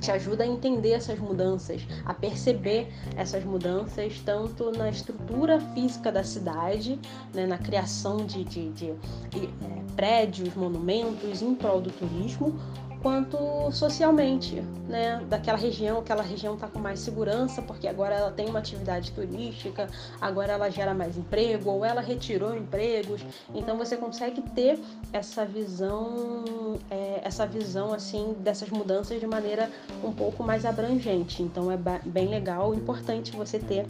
te 0.00 0.10
ajuda 0.10 0.42
a 0.42 0.46
entender 0.46 0.92
essas 0.92 1.18
mudanças, 1.18 1.86
a 2.04 2.12
perceber 2.12 2.92
essas 3.16 3.44
mudanças 3.44 4.20
tanto 4.24 4.72
na 4.72 4.90
estrutura 4.90 5.60
física 5.74 6.10
da 6.10 6.24
cidade, 6.24 6.98
né, 7.32 7.46
na 7.46 7.56
criação 7.56 8.18
de, 8.18 8.42
de, 8.42 8.70
de, 8.70 8.92
de 9.30 9.46
é, 9.46 9.94
prédios, 9.94 10.54
monumentos 10.54 11.40
em 11.40 11.54
prol 11.54 11.80
do 11.80 11.90
turismo, 11.90 12.58
quanto 13.02 13.70
socialmente, 13.72 14.62
né? 14.88 15.22
Daquela 15.28 15.58
região, 15.58 15.98
aquela 15.98 16.22
região 16.22 16.54
está 16.54 16.68
com 16.68 16.78
mais 16.78 17.00
segurança 17.00 17.60
porque 17.60 17.88
agora 17.88 18.14
ela 18.14 18.30
tem 18.30 18.48
uma 18.48 18.60
atividade 18.60 19.10
turística, 19.10 19.88
agora 20.20 20.52
ela 20.52 20.70
gera 20.70 20.94
mais 20.94 21.18
emprego 21.18 21.68
ou 21.70 21.84
ela 21.84 22.00
retirou 22.00 22.56
empregos. 22.56 23.20
Então 23.52 23.76
você 23.76 23.96
consegue 23.96 24.40
ter 24.40 24.78
essa 25.12 25.44
visão, 25.44 26.44
é, 26.88 27.20
essa 27.24 27.44
visão 27.44 27.92
assim 27.92 28.34
dessas 28.38 28.70
mudanças 28.70 29.18
de 29.18 29.26
maneira 29.26 29.68
um 30.04 30.12
pouco 30.12 30.44
mais 30.44 30.64
abrangente. 30.64 31.42
Então 31.42 31.70
é 31.70 31.78
bem 32.04 32.28
legal, 32.28 32.72
importante 32.72 33.32
você 33.32 33.58
ter 33.58 33.84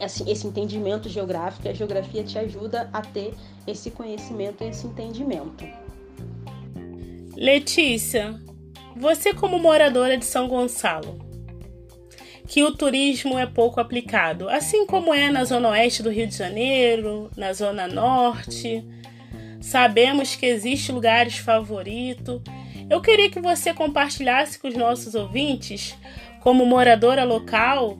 esse, 0.00 0.28
esse 0.28 0.46
entendimento 0.46 1.08
geográfico. 1.08 1.68
A 1.68 1.74
geografia 1.74 2.24
te 2.24 2.38
ajuda 2.38 2.88
a 2.92 3.02
ter 3.02 3.34
esse 3.66 3.90
conhecimento, 3.90 4.62
esse 4.62 4.86
entendimento. 4.86 5.85
Letícia, 7.36 8.34
você 8.96 9.34
como 9.34 9.58
moradora 9.58 10.16
de 10.16 10.24
São 10.24 10.48
Gonçalo, 10.48 11.18
que 12.48 12.62
o 12.62 12.74
turismo 12.74 13.38
é 13.38 13.44
pouco 13.44 13.78
aplicado, 13.78 14.48
assim 14.48 14.86
como 14.86 15.12
é 15.12 15.30
na 15.30 15.44
zona 15.44 15.68
oeste 15.68 16.02
do 16.02 16.08
Rio 16.08 16.26
de 16.26 16.34
Janeiro, 16.34 17.30
na 17.36 17.52
zona 17.52 17.86
norte. 17.86 18.82
Sabemos 19.60 20.34
que 20.34 20.46
existem 20.46 20.94
lugares 20.94 21.36
favoritos. 21.36 22.40
Eu 22.88 23.02
queria 23.02 23.28
que 23.28 23.40
você 23.40 23.74
compartilhasse 23.74 24.58
com 24.58 24.68
os 24.68 24.74
nossos 24.74 25.14
ouvintes, 25.14 25.94
como 26.40 26.64
moradora 26.64 27.22
local 27.22 27.98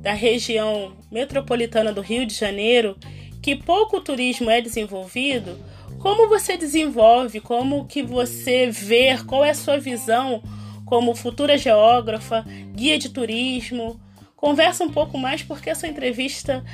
da 0.00 0.12
região 0.12 0.96
metropolitana 1.10 1.92
do 1.92 2.00
Rio 2.00 2.24
de 2.24 2.34
Janeiro, 2.34 2.96
que 3.42 3.56
pouco 3.56 4.00
turismo 4.00 4.48
é 4.48 4.60
desenvolvido, 4.60 5.58
como 5.98 6.28
você 6.28 6.56
desenvolve, 6.56 7.40
como 7.40 7.86
que 7.86 8.02
você 8.02 8.70
vê, 8.70 9.16
qual 9.26 9.44
é 9.44 9.50
a 9.50 9.54
sua 9.54 9.78
visão 9.78 10.42
como 10.84 11.14
futura 11.14 11.58
geógrafa, 11.58 12.44
guia 12.74 12.98
de 12.98 13.08
turismo? 13.08 14.00
Conversa 14.36 14.84
um 14.84 14.90
pouco 14.90 15.18
mais 15.18 15.42
porque 15.42 15.68
essa 15.68 15.88
entrevista 15.88 16.64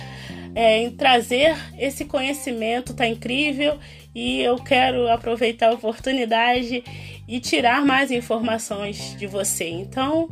é, 0.54 0.78
em 0.78 0.90
trazer 0.90 1.56
esse 1.78 2.04
conhecimento 2.04 2.92
está 2.92 3.06
incrível 3.06 3.78
e 4.14 4.40
eu 4.40 4.56
quero 4.56 5.08
aproveitar 5.08 5.68
a 5.68 5.74
oportunidade 5.74 6.84
e 7.26 7.40
tirar 7.40 7.84
mais 7.84 8.10
informações 8.10 9.16
de 9.16 9.26
você. 9.26 9.68
Então, 9.68 10.28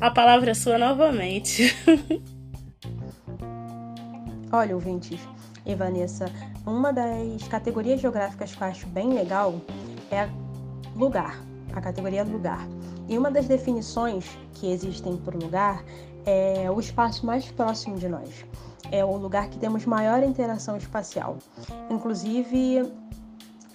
a 0.00 0.10
palavra 0.10 0.50
é 0.50 0.54
sua 0.54 0.78
novamente. 0.78 1.74
Olha, 4.52 4.74
ouvintes, 4.74 5.18
e 5.66 5.74
Vanessa, 5.74 6.26
uma 6.64 6.92
das 6.92 7.42
categorias 7.48 8.00
geográficas 8.00 8.54
que 8.54 8.62
eu 8.62 8.66
acho 8.68 8.86
bem 8.86 9.12
legal 9.12 9.54
é 10.10 10.28
lugar, 10.94 11.42
a 11.74 11.80
categoria 11.80 12.24
lugar. 12.24 12.66
E 13.08 13.18
uma 13.18 13.30
das 13.30 13.46
definições 13.46 14.26
que 14.54 14.70
existem 14.70 15.16
por 15.16 15.34
lugar 15.34 15.84
é 16.24 16.70
o 16.70 16.80
espaço 16.80 17.26
mais 17.26 17.50
próximo 17.50 17.96
de 17.96 18.08
nós. 18.08 18.44
É 18.90 19.04
o 19.04 19.16
lugar 19.16 19.48
que 19.48 19.58
temos 19.58 19.84
maior 19.84 20.22
interação 20.22 20.76
espacial. 20.76 21.38
Inclusive, 21.90 22.92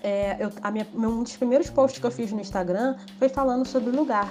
é, 0.03 0.37
eu, 0.39 0.51
minha, 0.71 0.87
um 0.93 1.23
dos 1.23 1.35
primeiros 1.37 1.69
posts 1.69 1.99
que 1.99 2.05
eu 2.05 2.11
fiz 2.11 2.31
no 2.31 2.41
Instagram 2.41 2.95
foi 3.19 3.29
falando 3.29 3.65
sobre 3.65 3.91
lugar. 3.91 4.29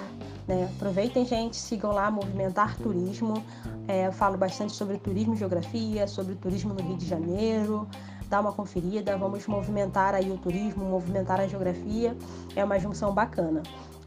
Né? 0.51 0.69
Aproveitem, 0.75 1.25
gente, 1.25 1.55
sigam 1.55 1.93
lá 1.93 2.11
Movimentar 2.11 2.75
Turismo. 2.77 3.41
É, 3.87 4.07
eu 4.07 4.11
falo 4.11 4.37
bastante 4.37 4.73
sobre 4.73 4.97
turismo 4.97 5.33
e 5.33 5.37
geografia, 5.37 6.05
sobre 6.07 6.35
turismo 6.35 6.73
no 6.73 6.81
Rio 6.81 6.97
de 6.97 7.05
Janeiro. 7.05 7.87
Dá 8.27 8.41
uma 8.41 8.51
conferida, 8.51 9.17
vamos 9.17 9.47
movimentar 9.47 10.13
aí 10.13 10.29
o 10.29 10.37
turismo, 10.37 10.83
movimentar 10.83 11.39
a 11.39 11.47
geografia. 11.47 12.17
É 12.53 12.65
uma 12.65 12.77
junção 12.77 13.13
bacana. 13.13 13.63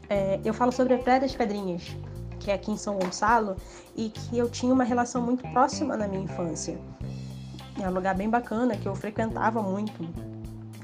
É, 0.07 0.39
eu 0.45 0.53
falo 0.53 0.71
sobre 0.71 0.93
a 0.93 0.99
Praia 0.99 1.19
das 1.19 1.35
Pedrinhas, 1.35 1.95
que 2.39 2.51
é 2.51 2.53
aqui 2.53 2.71
em 2.71 2.77
São 2.77 2.99
Gonçalo, 2.99 3.55
e 3.95 4.09
que 4.09 4.37
eu 4.37 4.47
tinha 4.47 4.71
uma 4.71 4.83
relação 4.83 5.23
muito 5.23 5.41
próxima 5.51 5.97
na 5.97 6.07
minha 6.07 6.21
infância. 6.21 6.77
É 7.81 7.89
um 7.89 7.91
lugar 7.91 8.13
bem 8.13 8.29
bacana 8.29 8.77
que 8.77 8.87
eu 8.87 8.95
frequentava 8.95 9.63
muito. 9.63 10.07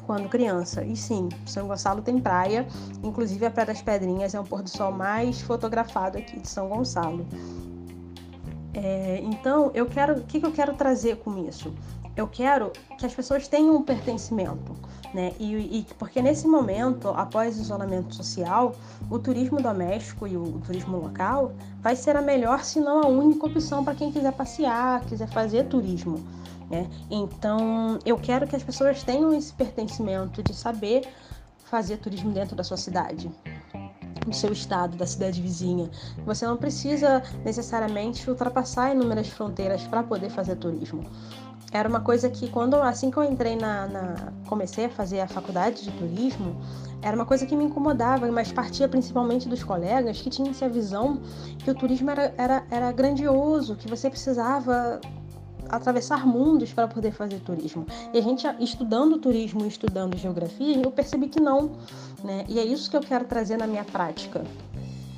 Quando 0.05 0.29
criança. 0.29 0.83
E 0.83 0.95
sim, 0.95 1.29
São 1.45 1.67
Gonçalo 1.67 2.01
tem 2.01 2.19
praia, 2.19 2.67
inclusive 3.03 3.45
a 3.45 3.51
Praia 3.51 3.67
das 3.67 3.81
Pedrinhas 3.81 4.33
é 4.33 4.39
o 4.39 4.43
pôr 4.43 4.61
do 4.61 4.69
sol 4.69 4.91
mais 4.91 5.41
fotografado 5.41 6.17
aqui 6.17 6.39
de 6.39 6.47
São 6.47 6.69
Gonçalo. 6.69 7.25
É, 8.73 9.19
então, 9.23 9.71
eu 9.73 9.85
quero, 9.85 10.19
o 10.19 10.23
que, 10.23 10.39
que 10.39 10.45
eu 10.45 10.51
quero 10.51 10.73
trazer 10.73 11.17
com 11.17 11.47
isso? 11.47 11.73
Eu 12.15 12.27
quero 12.27 12.71
que 12.97 13.05
as 13.05 13.13
pessoas 13.13 13.47
tenham 13.47 13.75
um 13.75 13.83
pertencimento, 13.83 14.75
né? 15.13 15.33
E, 15.39 15.79
e, 15.79 15.87
porque 15.97 16.21
nesse 16.21 16.47
momento, 16.47 17.09
após 17.09 17.57
o 17.57 17.61
isolamento 17.61 18.13
social, 18.13 18.75
o 19.09 19.17
turismo 19.17 19.61
doméstico 19.61 20.27
e 20.27 20.35
o, 20.35 20.43
o 20.43 20.59
turismo 20.59 20.97
local 20.97 21.53
vai 21.81 21.95
ser 21.95 22.15
a 22.15 22.21
melhor, 22.21 22.63
se 22.63 22.79
não 22.79 23.01
a 23.01 23.07
única 23.07 23.45
opção 23.45 23.83
para 23.83 23.95
quem 23.95 24.11
quiser 24.11 24.33
passear, 24.33 25.01
quiser 25.05 25.27
fazer 25.29 25.65
turismo. 25.65 26.19
Né? 26.71 26.89
Então, 27.09 27.99
eu 28.05 28.17
quero 28.17 28.47
que 28.47 28.55
as 28.55 28.63
pessoas 28.63 29.03
tenham 29.03 29.33
esse 29.33 29.51
pertencimento 29.51 30.41
de 30.41 30.53
saber 30.53 31.05
fazer 31.65 31.97
turismo 31.97 32.31
dentro 32.31 32.55
da 32.55 32.63
sua 32.63 32.77
cidade, 32.77 33.29
do 34.25 34.33
seu 34.33 34.53
estado, 34.53 34.95
da 34.95 35.05
cidade 35.05 35.41
vizinha. 35.41 35.91
Você 36.25 36.47
não 36.47 36.55
precisa 36.55 37.21
necessariamente 37.43 38.29
ultrapassar 38.29 38.95
inúmeras 38.95 39.27
fronteiras 39.27 39.83
para 39.83 40.01
poder 40.01 40.29
fazer 40.29 40.55
turismo. 40.55 41.03
Era 41.73 41.89
uma 41.89 41.99
coisa 41.99 42.29
que 42.29 42.49
quando 42.49 42.75
assim 42.75 43.11
que 43.11 43.17
eu 43.17 43.23
entrei 43.23 43.57
na, 43.57 43.87
na, 43.87 44.33
comecei 44.47 44.85
a 44.85 44.89
fazer 44.89 45.19
a 45.19 45.27
faculdade 45.27 45.83
de 45.83 45.91
turismo, 45.91 46.55
era 47.01 47.15
uma 47.15 47.25
coisa 47.25 47.45
que 47.45 47.55
me 47.55 47.65
incomodava, 47.65 48.29
mas 48.31 48.51
partia 48.51 48.87
principalmente 48.87 49.47
dos 49.47 49.63
colegas 49.63 50.21
que 50.21 50.29
tinham 50.29 50.51
essa 50.51 50.69
visão 50.69 51.21
que 51.59 51.71
o 51.71 51.75
turismo 51.75 52.09
era, 52.11 52.33
era, 52.37 52.63
era 52.69 52.91
grandioso, 52.91 53.75
que 53.75 53.89
você 53.89 54.09
precisava 54.09 54.99
atravessar 55.71 56.27
mundos 56.27 56.73
para 56.73 56.87
poder 56.87 57.11
fazer 57.11 57.39
turismo. 57.39 57.85
E 58.13 58.17
a 58.17 58.21
gente, 58.21 58.45
estudando 58.59 59.17
turismo 59.17 59.65
estudando 59.65 60.17
geografia, 60.17 60.81
eu 60.83 60.91
percebi 60.91 61.27
que 61.27 61.39
não. 61.39 61.71
Né? 62.23 62.45
E 62.47 62.59
é 62.59 62.63
isso 62.63 62.89
que 62.89 62.97
eu 62.97 63.01
quero 63.01 63.25
trazer 63.25 63.57
na 63.57 63.65
minha 63.65 63.83
prática, 63.83 64.43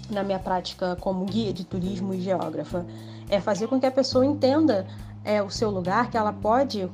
na 0.10 0.24
minha 0.24 0.40
prática 0.40 0.96
como 1.02 1.26
guia 1.26 1.52
de 1.52 1.64
turismo 1.64 2.14
e 2.14 2.22
geógrafa. 2.22 2.86
É 3.30 3.42
fazer 3.42 3.68
com 3.68 3.80
que 3.80 3.86
a 3.86 3.92
pessoa 3.92 4.26
entenda 4.26 4.86
é, 5.24 5.42
o 5.42 5.50
seu 5.50 5.72
lugar, 5.72 6.12
que 6.12 6.18
ela 6.18 6.32
pode 6.32 6.90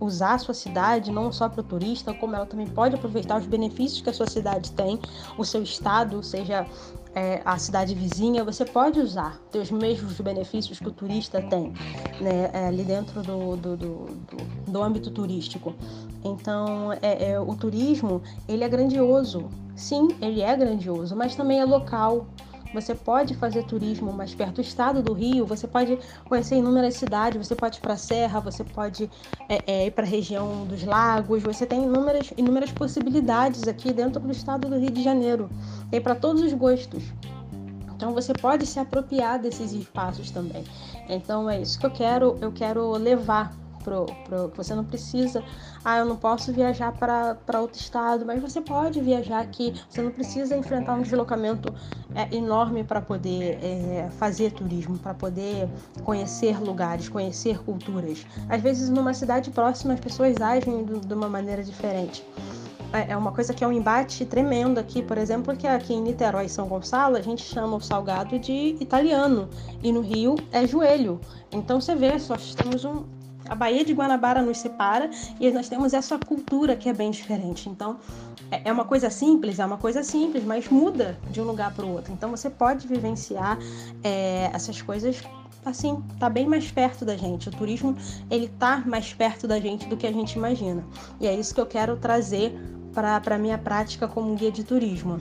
usar 0.00 0.34
a 0.34 0.38
sua 0.38 0.54
cidade 0.54 1.10
não 1.10 1.32
só 1.32 1.48
para 1.48 1.60
o 1.60 1.64
turista, 1.64 2.12
como 2.12 2.34
ela 2.34 2.44
também 2.44 2.66
pode 2.66 2.94
aproveitar 2.94 3.38
os 3.38 3.46
benefícios 3.46 4.02
que 4.02 4.10
a 4.10 4.12
sua 4.12 4.26
cidade 4.26 4.72
tem, 4.72 4.98
o 5.38 5.44
seu 5.44 5.62
estado, 5.62 6.22
seja 6.22 6.66
é, 7.16 7.40
a 7.46 7.56
cidade 7.56 7.94
vizinha, 7.94 8.44
você 8.44 8.62
pode 8.62 9.00
usar 9.00 9.40
ter 9.50 9.58
os 9.58 9.70
mesmos 9.70 10.20
benefícios 10.20 10.78
que 10.78 10.86
o 10.86 10.92
turista 10.92 11.40
tem 11.40 11.72
né, 12.20 12.50
é, 12.52 12.66
ali 12.66 12.84
dentro 12.84 13.22
do, 13.22 13.56
do, 13.56 13.74
do, 13.74 14.06
do, 14.68 14.82
âmbito 14.82 15.10
turístico. 15.10 15.74
Então, 16.22 16.92
é, 17.00 17.30
é, 17.30 17.40
o 17.40 17.54
turismo, 17.54 18.20
ele 18.46 18.62
é 18.62 18.68
grandioso. 18.68 19.48
Sim, 19.74 20.08
ele 20.20 20.42
é 20.42 20.54
grandioso, 20.54 21.16
mas 21.16 21.34
também 21.34 21.58
é 21.58 21.64
local, 21.64 22.26
você 22.72 22.94
pode 22.94 23.34
fazer 23.34 23.64
turismo 23.64 24.12
mais 24.12 24.34
perto 24.34 24.56
do 24.56 24.60
estado 24.60 25.02
do 25.02 25.12
Rio, 25.12 25.46
você 25.46 25.66
pode 25.66 25.98
conhecer 26.24 26.56
inúmeras 26.56 26.94
cidades, 26.94 27.46
você 27.46 27.54
pode 27.54 27.78
ir 27.78 27.80
para 27.80 27.94
a 27.94 27.96
Serra, 27.96 28.40
você 28.40 28.64
pode 28.64 29.10
é, 29.48 29.62
é, 29.66 29.86
ir 29.86 29.90
para 29.90 30.04
a 30.04 30.08
região 30.08 30.64
dos 30.66 30.84
lagos, 30.84 31.42
você 31.42 31.66
tem 31.66 31.84
inúmeras, 31.84 32.32
inúmeras 32.36 32.70
possibilidades 32.70 33.66
aqui 33.66 33.92
dentro 33.92 34.20
do 34.20 34.30
estado 34.30 34.68
do 34.68 34.78
Rio 34.78 34.90
de 34.90 35.02
Janeiro. 35.02 35.48
Tem 35.90 36.00
para 36.00 36.14
todos 36.14 36.42
os 36.42 36.52
gostos. 36.52 37.02
Então 37.94 38.12
você 38.12 38.34
pode 38.34 38.66
se 38.66 38.78
apropriar 38.78 39.38
desses 39.38 39.72
espaços 39.72 40.30
também. 40.30 40.64
Então 41.08 41.48
é 41.48 41.60
isso 41.60 41.78
que 41.78 41.86
eu 41.86 41.90
quero, 41.90 42.36
eu 42.42 42.52
quero 42.52 42.90
levar 42.92 43.52
pro, 43.86 44.06
pro, 44.24 44.52
você 44.56 44.74
não 44.74 44.84
precisa, 44.84 45.44
ah, 45.84 45.98
eu 45.98 46.04
não 46.04 46.16
posso 46.16 46.52
viajar 46.52 46.90
para 46.90 47.60
outro 47.60 47.80
estado, 47.80 48.26
mas 48.26 48.42
você 48.42 48.60
pode 48.60 49.00
viajar 49.00 49.38
aqui, 49.38 49.72
você 49.88 50.02
não 50.02 50.10
precisa 50.10 50.56
enfrentar 50.56 50.94
um 50.94 51.02
deslocamento 51.02 51.72
é, 52.12 52.34
enorme 52.34 52.82
para 52.82 53.00
poder 53.00 53.60
é, 53.62 54.08
fazer 54.18 54.50
turismo, 54.50 54.98
para 54.98 55.14
poder 55.14 55.68
conhecer 56.02 56.60
lugares, 56.60 57.08
conhecer 57.08 57.62
culturas. 57.62 58.26
Às 58.48 58.60
vezes, 58.60 58.90
numa 58.90 59.14
cidade 59.14 59.50
próxima, 59.50 59.94
as 59.94 60.00
pessoas 60.00 60.40
agem 60.40 60.84
de 60.84 61.14
uma 61.14 61.28
maneira 61.28 61.62
diferente. 61.62 62.26
É, 62.92 63.12
é 63.12 63.16
uma 63.16 63.32
coisa 63.32 63.52
que 63.52 63.62
é 63.62 63.68
um 63.68 63.72
embate 63.72 64.24
tremendo 64.24 64.78
aqui, 64.78 65.02
por 65.02 65.18
exemplo, 65.18 65.56
que 65.56 65.66
aqui 65.66 65.94
em 65.94 66.00
Niterói 66.00 66.46
e 66.46 66.48
São 66.48 66.66
Gonçalo 66.66 67.16
a 67.16 67.20
gente 67.20 67.42
chama 67.42 67.76
o 67.76 67.80
salgado 67.80 68.38
de 68.38 68.76
italiano. 68.80 69.48
E 69.82 69.92
no 69.92 70.00
Rio 70.00 70.36
é 70.50 70.66
joelho. 70.66 71.20
Então 71.52 71.80
você 71.80 71.94
vê, 71.94 72.18
só 72.18 72.36
temos 72.56 72.84
um, 72.84 73.04
a 73.48 73.54
Baía 73.54 73.84
de 73.84 73.92
Guanabara 73.92 74.42
nos 74.42 74.58
separa 74.58 75.10
e 75.40 75.50
nós 75.50 75.68
temos 75.68 75.94
essa 75.94 76.18
cultura 76.18 76.76
que 76.76 76.88
é 76.88 76.92
bem 76.92 77.10
diferente. 77.10 77.68
Então, 77.68 77.98
é, 78.50 78.68
é 78.68 78.72
uma 78.72 78.84
coisa 78.84 79.10
simples, 79.10 79.58
é 79.58 79.66
uma 79.66 79.78
coisa 79.78 80.02
simples, 80.02 80.44
mas 80.44 80.68
muda 80.68 81.18
de 81.30 81.40
um 81.40 81.44
lugar 81.44 81.74
para 81.74 81.84
o 81.84 81.92
outro. 81.92 82.12
Então, 82.12 82.30
você 82.30 82.50
pode 82.50 82.86
vivenciar 82.86 83.58
é, 84.02 84.50
essas 84.52 84.80
coisas 84.82 85.22
assim, 85.64 86.00
tá 86.20 86.30
bem 86.30 86.46
mais 86.46 86.70
perto 86.70 87.04
da 87.04 87.16
gente. 87.16 87.48
O 87.48 87.52
turismo, 87.52 87.96
ele 88.30 88.48
tá 88.48 88.82
mais 88.86 89.12
perto 89.12 89.48
da 89.48 89.58
gente 89.58 89.88
do 89.88 89.96
que 89.96 90.06
a 90.06 90.12
gente 90.12 90.34
imagina. 90.34 90.84
E 91.20 91.26
é 91.26 91.34
isso 91.34 91.54
que 91.54 91.60
eu 91.60 91.66
quero 91.66 91.96
trazer 91.96 92.56
para 92.94 93.34
a 93.34 93.38
minha 93.38 93.58
prática 93.58 94.08
como 94.08 94.34
guia 94.34 94.50
de 94.50 94.64
turismo. 94.64 95.18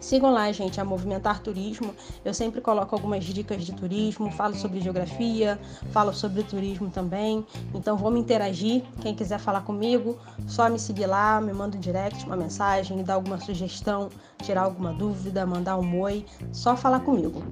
Sigam 0.00 0.30
lá, 0.32 0.50
gente, 0.52 0.80
a 0.80 0.84
Movimentar 0.84 1.40
Turismo. 1.40 1.94
Eu 2.24 2.32
sempre 2.32 2.60
coloco 2.60 2.94
algumas 2.94 3.24
dicas 3.24 3.64
de 3.64 3.72
turismo, 3.72 4.30
falo 4.30 4.54
sobre 4.54 4.80
geografia, 4.80 5.58
falo 5.90 6.12
sobre 6.12 6.42
turismo 6.42 6.90
também. 6.90 7.44
Então 7.74 7.96
vamos 7.96 8.20
interagir. 8.20 8.82
Quem 9.00 9.14
quiser 9.14 9.38
falar 9.38 9.62
comigo, 9.62 10.18
só 10.46 10.68
me 10.68 10.78
seguir 10.78 11.06
lá, 11.06 11.40
me 11.40 11.52
manda 11.52 11.76
um 11.76 11.80
direct, 11.80 12.24
uma 12.24 12.36
mensagem, 12.36 12.96
me 12.96 13.02
dar 13.02 13.14
alguma 13.14 13.38
sugestão, 13.40 14.08
tirar 14.42 14.62
alguma 14.62 14.92
dúvida, 14.92 15.44
mandar 15.44 15.78
um 15.78 16.00
oi, 16.00 16.24
só 16.52 16.76
falar 16.76 17.00
comigo. 17.00 17.42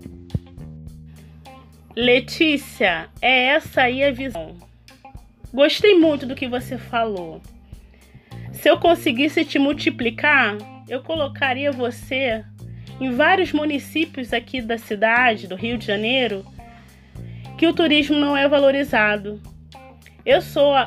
Letícia, 1.96 3.08
é 3.22 3.46
essa 3.54 3.82
aí 3.82 4.04
a 4.04 4.12
visão. 4.12 4.54
Gostei 5.52 5.98
muito 5.98 6.26
do 6.26 6.34
que 6.34 6.46
você 6.46 6.76
falou. 6.76 7.40
Se 8.52 8.68
eu 8.68 8.78
conseguisse 8.78 9.44
te 9.44 9.58
multiplicar, 9.58 10.58
eu 10.88 11.02
colocaria 11.02 11.72
você 11.72 12.44
em 13.00 13.12
vários 13.12 13.52
municípios 13.52 14.32
aqui 14.32 14.60
da 14.60 14.78
cidade, 14.78 15.46
do 15.46 15.54
Rio 15.54 15.76
de 15.76 15.86
Janeiro, 15.86 16.44
que 17.58 17.66
o 17.66 17.72
turismo 17.72 18.18
não 18.18 18.36
é 18.36 18.48
valorizado. 18.48 19.40
Eu 20.24 20.40
sou 20.40 20.74
a, 20.74 20.86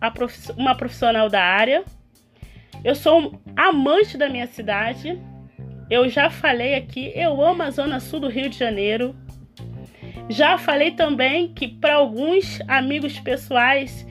a 0.00 0.10
prof, 0.10 0.52
uma 0.56 0.74
profissional 0.74 1.28
da 1.28 1.42
área, 1.42 1.84
eu 2.84 2.94
sou 2.94 3.40
amante 3.56 4.16
da 4.16 4.28
minha 4.28 4.46
cidade. 4.46 5.20
Eu 5.90 6.08
já 6.08 6.30
falei 6.30 6.74
aqui, 6.74 7.12
eu 7.14 7.42
amo 7.42 7.62
a 7.62 7.70
zona 7.70 7.98
sul 7.98 8.20
do 8.20 8.28
Rio 8.28 8.48
de 8.48 8.58
Janeiro. 8.58 9.16
Já 10.28 10.58
falei 10.58 10.90
também 10.90 11.52
que 11.54 11.66
para 11.66 11.94
alguns 11.94 12.60
amigos 12.68 13.18
pessoais 13.18 14.06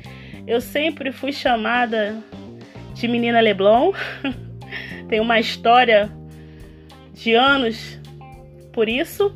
eu 0.48 0.60
sempre 0.60 1.12
fui 1.12 1.32
chamada 1.32 2.18
de 2.94 3.08
menina 3.08 3.40
Leblon. 3.40 3.94
tem 5.08 5.20
uma 5.20 5.39
história 5.39 6.12
de 7.13 7.34
anos 7.34 8.00
por 8.72 8.88
isso. 8.88 9.34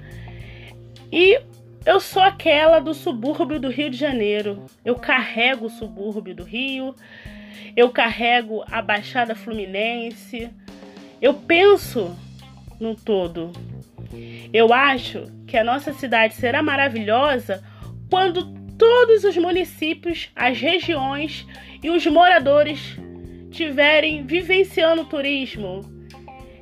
E 1.12 1.40
eu 1.86 2.00
sou 2.00 2.22
aquela 2.22 2.80
do 2.80 2.94
subúrbio 2.94 3.60
do 3.60 3.70
Rio 3.70 3.90
de 3.90 3.98
Janeiro. 3.98 4.66
Eu 4.86 4.96
carrego 4.96 5.66
o 5.66 5.70
subúrbio 5.70 6.36
do 6.36 6.44
Rio, 6.44 6.96
eu 7.76 7.90
carrego 7.90 8.64
a 8.70 8.82
Baixada 8.82 9.34
Fluminense. 9.34 10.50
Eu 11.22 11.34
penso 11.34 12.16
no 12.80 12.96
todo. 12.96 13.52
Eu 14.54 14.74
acho 14.74 15.32
que 15.48 15.58
a 15.58 15.64
nossa 15.64 15.94
cidade 15.94 16.34
será 16.34 16.62
maravilhosa 16.62 17.64
quando 18.10 18.54
todos 18.78 19.24
os 19.24 19.38
municípios, 19.38 20.30
as 20.36 20.60
regiões 20.60 21.46
e 21.84 21.90
os 21.90 22.06
moradores 22.08 22.98
estiverem 23.52 24.26
vivenciando 24.26 25.02
o 25.02 25.06
turismo. 25.06 25.82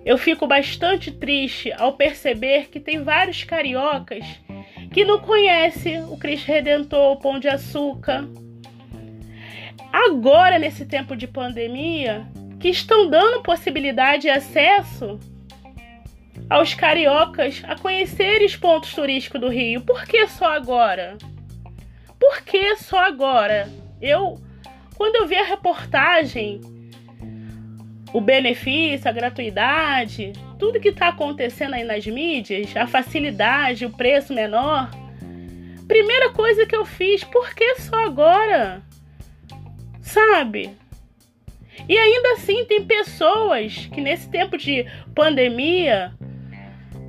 Eu 0.04 0.18
fico 0.18 0.48
bastante 0.48 1.12
triste 1.12 1.72
ao 1.74 1.94
perceber 1.94 2.70
que 2.70 2.80
tem 2.80 3.04
vários 3.04 3.44
cariocas 3.44 4.26
que 4.92 5.06
não 5.06 5.20
conhecem 5.20 6.04
o 6.04 6.18
Cristo 6.18 6.48
Redentor, 6.48 7.14
o 7.14 7.20
Pão 7.20 7.40
de 7.40 7.48
Açúcar. 7.48 8.28
Agora, 9.94 10.58
nesse 10.58 10.86
tempo 10.86 11.16
de 11.16 11.28
pandemia, 11.28 12.26
que 12.60 12.70
estão 12.70 13.08
dando 13.08 13.44
possibilidade 13.44 14.26
e 14.26 14.32
acesso 14.32 15.20
aos 16.50 16.74
cariocas 16.74 17.62
a 17.68 17.76
conhecerem 17.76 18.48
os 18.48 18.56
pontos 18.56 18.94
turísticos 18.94 19.40
do 19.40 19.50
Rio. 19.50 19.82
Por 19.82 20.06
que 20.06 20.28
só 20.28 20.54
agora? 20.54 21.18
Por 22.20 22.42
que 22.42 22.76
só 22.78 22.98
agora? 22.98 23.70
Eu, 24.02 24.42
quando 24.98 25.18
eu 25.18 25.28
vi 25.28 25.36
a 25.36 25.44
reportagem 25.44 26.79
o 28.14 28.20
benefício, 28.20 29.08
a 29.08 29.14
gratuidade, 29.14 30.34
tudo 30.58 30.80
que 30.80 30.90
está 30.90 31.10
acontecendo 31.10 31.76
aí 31.76 31.84
nas 31.84 32.06
mídias, 32.06 32.76
a 32.76 32.88
facilidade, 32.88 33.86
o 33.86 33.90
preço 33.90 34.34
menor. 34.34 34.90
Primeira 35.88 36.32
coisa 36.32 36.66
que 36.66 36.76
eu 36.76 36.86
fiz, 36.86 37.24
por 37.24 37.54
que 37.54 37.76
só 37.76 38.06
agora? 38.06 38.82
Sabe? 40.02 40.76
E 41.88 41.98
ainda 41.98 42.34
assim 42.34 42.66
tem 42.66 42.86
pessoas 42.86 43.88
que 43.94 44.02
nesse 44.02 44.30
tempo 44.30 44.58
de 44.58 44.86
pandemia 45.16 46.14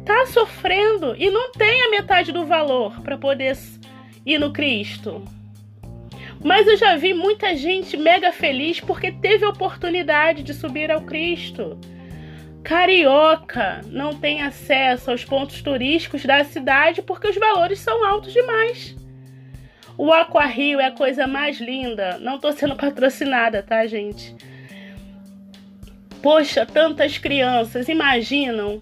tá 0.05 0.27
sofrendo 0.27 1.15
e 1.17 1.31
não 1.31 1.53
tem 1.53 1.83
a 1.83 1.91
metade 1.91 2.33
do 2.33 2.47
valor 2.47 3.01
para 3.01 3.19
poder 3.19 3.57
ir 4.25 4.39
no 4.39 4.53
Cristo. 4.53 5.23
Mas 6.43 6.67
eu 6.67 6.77
já 6.77 6.97
vi 6.97 7.13
muita 7.13 7.55
gente 7.55 7.97
mega 7.97 8.33
feliz 8.33 8.81
porque 8.81 9.13
teve 9.13 9.45
a 9.45 9.51
oportunidade 9.51 10.43
de 10.43 10.55
subir 10.55 10.91
ao 10.91 11.03
Cristo. 11.03 11.79
Carioca 12.63 13.83
não 13.87 14.15
tem 14.15 14.43
acesso 14.43 15.11
aos 15.11 15.25
pontos 15.25 15.61
turísticos 15.63 16.25
da 16.25 16.43
cidade 16.45 17.03
porque 17.03 17.29
os 17.29 17.37
valores 17.37 17.79
são 17.79 18.05
altos 18.05 18.33
demais. 18.33 18.97
O 19.99 20.11
Aquarrio 20.13 20.81
é 20.81 20.87
a 20.87 20.93
coisa 20.93 21.27
mais 21.27 21.61
linda. 21.61 22.19
Não 22.19 22.39
tô 22.39 22.53
sendo 22.53 22.75
patrocinada, 22.77 23.63
tá, 23.63 23.87
gente? 23.87 24.35
Poxa, 26.23 26.65
tantas 26.65 27.19
crianças, 27.19 27.89
imaginam 27.89 28.81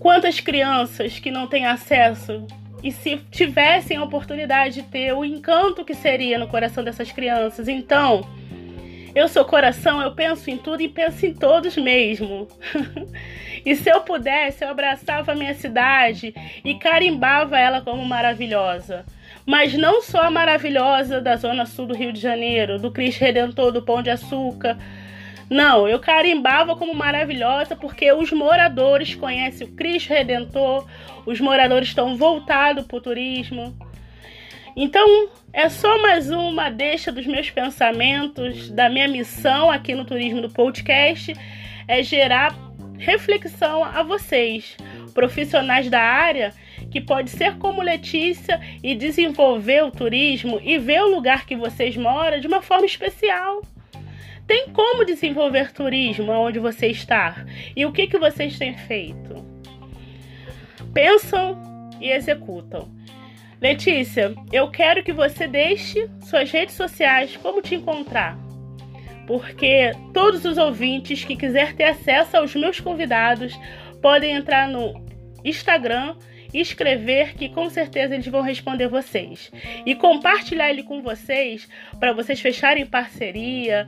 quantas 0.00 0.40
crianças 0.40 1.18
que 1.20 1.30
não 1.30 1.46
têm 1.46 1.66
acesso 1.66 2.46
e 2.82 2.90
se 2.92 3.18
tivessem 3.30 3.96
a 3.96 4.04
oportunidade 4.04 4.76
de 4.76 4.82
ter 4.82 5.12
o 5.12 5.24
encanto 5.24 5.84
que 5.84 5.94
seria 5.94 6.38
no 6.38 6.48
coração 6.48 6.82
dessas 6.82 7.12
crianças. 7.12 7.68
Então, 7.68 8.26
eu 9.14 9.28
sou 9.28 9.44
coração, 9.44 10.00
eu 10.00 10.12
penso 10.12 10.50
em 10.50 10.56
tudo 10.56 10.82
e 10.82 10.88
penso 10.88 11.26
em 11.26 11.34
todos 11.34 11.76
mesmo. 11.76 12.46
e 13.66 13.74
se 13.74 13.90
eu 13.90 14.00
pudesse, 14.02 14.64
eu 14.64 14.70
abraçava 14.70 15.32
a 15.32 15.34
minha 15.34 15.54
cidade 15.54 16.34
e 16.64 16.74
carimbava 16.76 17.58
ela 17.58 17.80
como 17.80 18.04
maravilhosa. 18.04 19.04
Mas 19.44 19.74
não 19.74 20.00
só 20.00 20.22
a 20.22 20.30
maravilhosa 20.30 21.20
da 21.20 21.36
zona 21.36 21.66
sul 21.66 21.86
do 21.86 21.94
Rio 21.94 22.12
de 22.12 22.20
Janeiro, 22.20 22.78
do 22.78 22.90
Cristo 22.90 23.20
Redentor, 23.20 23.72
do 23.72 23.82
Pão 23.82 24.02
de 24.02 24.10
Açúcar. 24.10 24.78
Não, 25.50 25.88
eu 25.88 25.98
carimbava 25.98 26.76
como 26.76 26.94
maravilhosa 26.94 27.74
porque 27.74 28.12
os 28.12 28.30
moradores 28.30 29.16
conhecem 29.16 29.66
o 29.66 29.72
Cristo 29.72 30.10
Redentor, 30.10 30.86
os 31.26 31.40
moradores 31.40 31.88
estão 31.88 32.16
voltados 32.16 32.86
para 32.86 32.96
o 32.96 33.00
turismo. 33.00 33.76
Então, 34.76 35.28
é 35.52 35.68
só 35.68 36.00
mais 36.00 36.30
uma 36.30 36.70
deixa 36.70 37.10
dos 37.10 37.26
meus 37.26 37.50
pensamentos, 37.50 38.70
da 38.70 38.88
minha 38.88 39.08
missão 39.08 39.68
aqui 39.68 39.92
no 39.92 40.04
Turismo 40.04 40.40
do 40.40 40.48
Podcast, 40.48 41.34
é 41.88 42.00
gerar 42.04 42.54
reflexão 42.96 43.82
a 43.82 44.04
vocês, 44.04 44.76
profissionais 45.12 45.90
da 45.90 46.00
área, 46.00 46.52
que 46.92 47.00
pode 47.00 47.28
ser 47.30 47.56
como 47.58 47.82
Letícia 47.82 48.60
e 48.84 48.94
desenvolver 48.94 49.82
o 49.82 49.90
turismo 49.90 50.60
e 50.62 50.78
ver 50.78 51.02
o 51.02 51.10
lugar 51.10 51.44
que 51.44 51.56
vocês 51.56 51.96
moram 51.96 52.38
de 52.38 52.46
uma 52.46 52.62
forma 52.62 52.86
especial. 52.86 53.62
Tem 54.50 54.68
como 54.70 55.04
desenvolver 55.04 55.70
turismo 55.70 56.32
onde 56.32 56.58
você 56.58 56.88
está? 56.88 57.46
E 57.76 57.86
o 57.86 57.92
que, 57.92 58.08
que 58.08 58.18
vocês 58.18 58.58
têm 58.58 58.76
feito? 58.76 59.46
Pensam 60.92 61.56
e 62.00 62.10
executam. 62.10 62.90
Letícia, 63.60 64.34
eu 64.52 64.68
quero 64.68 65.04
que 65.04 65.12
você 65.12 65.46
deixe 65.46 66.10
suas 66.22 66.50
redes 66.50 66.74
sociais 66.74 67.36
como 67.36 67.62
te 67.62 67.76
encontrar. 67.76 68.36
Porque 69.24 69.92
todos 70.12 70.44
os 70.44 70.58
ouvintes 70.58 71.24
que 71.24 71.36
quiser 71.36 71.76
ter 71.76 71.84
acesso 71.84 72.36
aos 72.36 72.52
meus 72.52 72.80
convidados 72.80 73.56
podem 74.02 74.34
entrar 74.34 74.66
no 74.66 75.00
Instagram 75.44 76.16
e 76.52 76.60
escrever 76.60 77.34
que 77.34 77.48
com 77.48 77.70
certeza 77.70 78.14
eles 78.14 78.26
vão 78.26 78.42
responder 78.42 78.88
vocês. 78.88 79.50
E 79.86 79.94
compartilhar 79.94 80.70
ele 80.70 80.82
com 80.82 81.00
vocês 81.02 81.68
para 81.98 82.12
vocês 82.12 82.40
fecharem 82.40 82.86
parceria, 82.86 83.86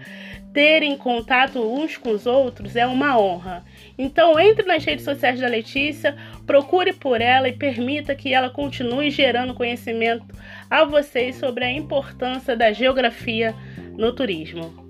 terem 0.53 0.97
contato 0.97 1.61
uns 1.61 1.97
com 1.97 2.11
os 2.11 2.27
outros 2.27 2.77
é 2.77 2.87
uma 2.87 3.19
honra. 3.19 3.65
Então 3.97 4.39
entre 4.39 4.67
nas 4.67 4.85
redes 4.85 5.05
sociais 5.05 5.41
da 5.41 5.49
Letícia, 5.49 6.17
procure 6.47 6.93
por 6.93 7.21
ela 7.21 7.49
e 7.49 7.53
permita 7.53 8.15
que 8.15 8.33
ela 8.33 8.51
continue 8.51 9.11
gerando 9.11 9.55
conhecimento 9.55 10.27
a 10.71 10.85
vocês 10.85 11.37
sobre 11.37 11.65
a 11.65 11.73
importância 11.73 12.57
da 12.57 12.73
geografia 12.73 13.55
no 13.97 14.13
turismo. 14.13 14.83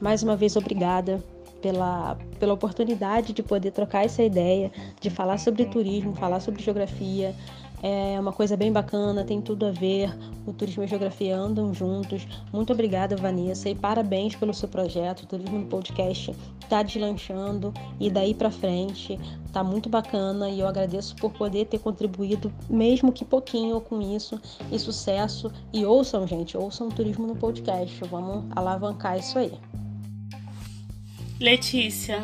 Mais 0.00 0.22
uma 0.22 0.36
vez, 0.36 0.56
obrigada 0.56 1.22
pela, 1.62 2.18
pela 2.38 2.52
oportunidade 2.52 3.32
de 3.32 3.42
poder 3.42 3.70
trocar 3.70 4.04
essa 4.04 4.22
ideia, 4.22 4.70
de 5.00 5.08
falar 5.08 5.38
sobre 5.38 5.64
turismo, 5.66 6.14
falar 6.14 6.40
sobre 6.40 6.60
geografia. 6.60 7.34
É 7.82 8.18
uma 8.20 8.32
coisa 8.32 8.56
bem 8.56 8.70
bacana, 8.70 9.24
tem 9.24 9.42
tudo 9.42 9.66
a 9.66 9.72
ver. 9.72 10.16
O 10.46 10.52
turismo 10.52 10.84
e 10.84 10.86
a 10.86 10.88
geografia 10.88 11.36
andam 11.36 11.74
juntos. 11.74 12.26
Muito 12.52 12.72
obrigada, 12.72 13.16
Vanessa, 13.16 13.68
e 13.68 13.74
parabéns 13.74 14.36
pelo 14.36 14.54
seu 14.54 14.68
projeto. 14.68 15.24
O 15.24 15.26
Turismo 15.26 15.58
no 15.58 15.66
Podcast 15.66 16.32
está 16.62 16.80
deslanchando 16.80 17.74
e 17.98 18.08
daí 18.08 18.34
para 18.34 18.52
frente 18.52 19.18
tá 19.52 19.64
muito 19.64 19.88
bacana 19.88 20.48
e 20.48 20.60
eu 20.60 20.68
agradeço 20.68 21.16
por 21.16 21.32
poder 21.32 21.66
ter 21.66 21.80
contribuído, 21.80 22.52
mesmo 22.70 23.12
que 23.12 23.24
pouquinho, 23.24 23.80
com 23.80 24.00
isso 24.00 24.40
e 24.70 24.78
sucesso. 24.78 25.50
E 25.72 25.84
ouçam, 25.84 26.24
gente, 26.24 26.56
ouçam 26.56 26.86
o 26.86 26.92
Turismo 26.92 27.26
no 27.26 27.34
Podcast. 27.34 27.98
Vamos 28.04 28.44
alavancar 28.54 29.18
isso 29.18 29.38
aí. 29.38 29.52
Letícia, 31.40 32.22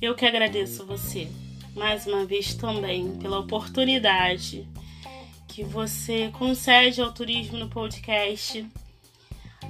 eu 0.00 0.14
que 0.14 0.24
agradeço 0.24 0.86
você 0.86 1.28
mais 1.74 2.06
uma 2.06 2.24
vez 2.24 2.54
também 2.54 3.16
pela 3.18 3.38
oportunidade 3.38 4.68
que 5.48 5.62
você 5.62 6.30
concede 6.32 7.00
ao 7.00 7.12
turismo 7.12 7.58
no 7.58 7.68
podcast 7.68 8.66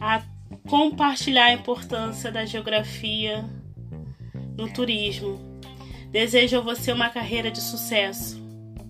a 0.01 0.23
compartilhar 0.69 1.47
a 1.47 1.53
importância 1.53 2.31
da 2.31 2.45
geografia 2.45 3.45
no 4.57 4.73
turismo. 4.73 5.39
Desejo 6.11 6.59
a 6.59 6.61
você 6.61 6.93
uma 6.93 7.11
carreira 7.11 7.51
de 7.51 7.61
sucesso. 7.61 8.43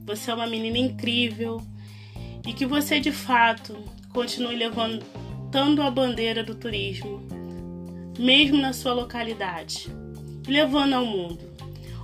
Você 0.05 0.31
é 0.31 0.35
uma 0.35 0.47
menina 0.47 0.79
incrível 0.79 1.61
e 2.47 2.53
que 2.53 2.67
você 2.67 3.01
de 3.01 3.13
fato 3.13 3.77
continue 4.13 4.57
levantando 4.57 5.83
a 5.83 5.91
bandeira 5.91 6.45
do 6.45 6.55
turismo 6.55 7.35
mesmo 8.19 8.59
na 8.59 8.73
sua 8.73 8.93
localidade, 8.93 9.89
levando 10.47 10.95
ao 10.95 11.05
mundo. 11.05 11.41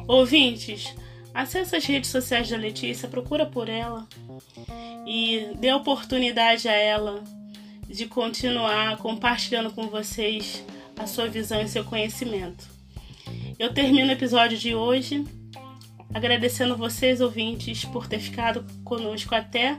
Ouvintes, 0.06 0.94
acesse 1.34 1.76
as 1.76 1.84
redes 1.84 2.10
sociais 2.10 2.48
da 2.48 2.56
Letícia, 2.56 3.08
procura 3.08 3.46
por 3.46 3.68
ela 3.68 4.06
e 5.06 5.52
dê 5.56 5.72
oportunidade 5.72 6.68
a 6.68 6.72
ela 6.72 7.22
de 7.88 8.06
continuar 8.06 8.96
compartilhando 8.98 9.70
com 9.72 9.88
vocês 9.88 10.64
a 10.98 11.06
sua 11.06 11.28
visão 11.28 11.60
e 11.60 11.68
seu 11.68 11.84
conhecimento. 11.84 12.68
Eu 13.58 13.72
termino 13.72 14.08
o 14.08 14.12
episódio 14.12 14.56
de 14.56 14.74
hoje 14.74 15.24
agradecendo 16.12 16.76
vocês, 16.76 17.20
ouvintes, 17.20 17.84
por 17.84 18.06
ter 18.06 18.18
ficado 18.18 18.66
conosco 18.84 19.34
até 19.34 19.78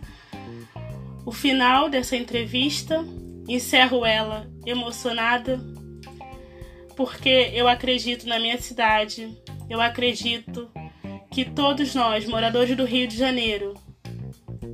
o 1.25 1.31
final 1.31 1.89
dessa 1.89 2.15
entrevista. 2.15 3.03
Encerro 3.47 4.05
ela 4.05 4.49
emocionada 4.65 5.59
porque 6.95 7.51
eu 7.53 7.67
acredito 7.67 8.27
na 8.27 8.39
minha 8.39 8.59
cidade, 8.59 9.35
eu 9.69 9.81
acredito 9.81 10.69
que 11.31 11.45
todos 11.45 11.95
nós, 11.95 12.25
moradores 12.27 12.75
do 12.75 12.85
Rio 12.85 13.07
de 13.07 13.17
Janeiro, 13.17 13.73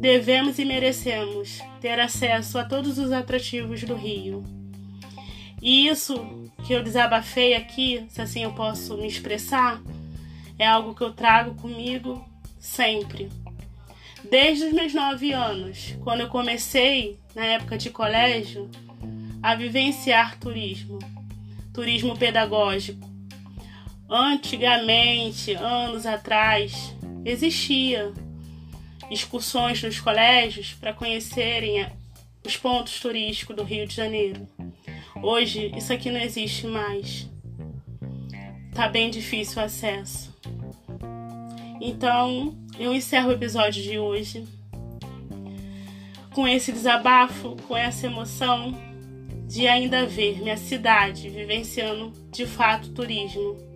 devemos 0.02 0.60
e 0.60 0.66
merecemos 0.66 1.62
ter 1.80 2.00
acesso 2.00 2.58
a 2.58 2.66
todos 2.66 2.98
os 2.98 3.12
atrativos 3.12 3.84
do 3.84 3.96
Rio. 3.96 4.44
E 5.62 5.88
isso 5.88 6.16
que 6.66 6.74
eu 6.74 6.84
desabafei 6.84 7.54
aqui, 7.54 8.06
se 8.10 8.22
assim 8.22 8.44
eu 8.44 8.54
posso 8.54 8.98
me 8.98 9.08
expressar, 9.08 9.82
é 10.58 10.68
algo 10.68 10.94
que 10.94 11.02
eu 11.02 11.14
trago 11.14 11.56
comigo 11.56 12.28
sempre. 12.60 13.30
Desde 14.30 14.66
os 14.66 14.74
meus 14.74 14.94
nove 14.94 15.32
anos, 15.32 15.96
quando 16.04 16.22
eu 16.22 16.28
comecei, 16.28 17.18
na 17.36 17.46
época 17.46 17.78
de 17.78 17.90
colégio, 17.90 18.70
a 19.42 19.56
vivenciar 19.56 20.38
turismo 20.40 21.00
turismo 21.78 22.18
pedagógico. 22.18 23.08
Antigamente, 24.10 25.54
anos 25.54 26.06
atrás, 26.06 26.96
existia 27.26 28.14
excursões 29.12 29.84
nos 29.84 30.00
colégios 30.00 30.74
para 30.74 30.94
conhecerem 30.94 31.86
os 32.46 32.56
pontos 32.56 33.00
turísticos 33.00 33.56
do 33.56 33.64
Rio 33.64 33.86
de 33.86 33.96
Janeiro. 33.96 34.48
Hoje, 35.22 35.72
isso 35.76 35.92
aqui 35.92 36.10
não 36.10 36.20
existe 36.20 36.68
mais. 36.68 37.30
Tá 38.74 38.88
bem 38.88 39.10
difícil 39.10 39.62
o 39.62 39.66
acesso. 39.66 40.34
Então, 41.82 42.58
eu 42.80 42.94
encerro 42.94 43.30
o 43.30 43.34
episódio 43.34 43.84
de 43.84 44.00
hoje 44.00 44.46
com 46.34 46.48
esse 46.48 46.72
desabafo, 46.72 47.58
com 47.68 47.76
essa 47.76 48.06
emoção 48.06 48.74
de 49.48 49.68
ainda 49.68 50.06
ver 50.06 50.40
minha 50.40 50.58
cidade 50.58 51.30
vivenciando 51.30 52.14
de 52.32 52.46
fato 52.46 52.90
turismo. 52.90 53.67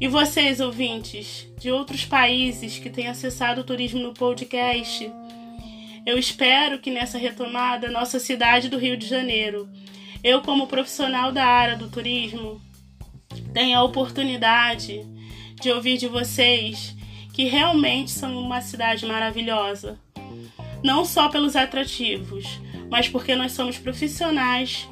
E 0.00 0.08
vocês, 0.08 0.60
ouvintes 0.60 1.46
de 1.58 1.70
outros 1.70 2.06
países 2.06 2.78
que 2.78 2.88
têm 2.88 3.08
acessado 3.08 3.60
o 3.60 3.64
turismo 3.64 4.00
no 4.00 4.14
podcast, 4.14 5.12
eu 6.06 6.18
espero 6.18 6.78
que 6.78 6.90
nessa 6.90 7.18
retomada 7.18 7.90
nossa 7.90 8.18
cidade 8.18 8.70
do 8.70 8.78
Rio 8.78 8.96
de 8.96 9.06
Janeiro 9.06 9.68
eu, 10.24 10.40
como 10.40 10.66
profissional 10.66 11.32
da 11.32 11.44
área 11.44 11.76
do 11.76 11.88
turismo, 11.88 12.60
tenho 13.52 13.78
a 13.78 13.82
oportunidade 13.82 15.02
de 15.60 15.70
ouvir 15.70 15.98
de 15.98 16.08
vocês 16.08 16.96
que 17.34 17.44
realmente 17.44 18.10
são 18.10 18.38
uma 18.38 18.62
cidade 18.62 19.04
maravilhosa. 19.04 19.98
Não 20.82 21.04
só 21.04 21.28
pelos 21.28 21.56
atrativos, 21.56 22.46
mas 22.90 23.06
porque 23.06 23.34
nós 23.34 23.52
somos 23.52 23.76
profissionais 23.76 24.88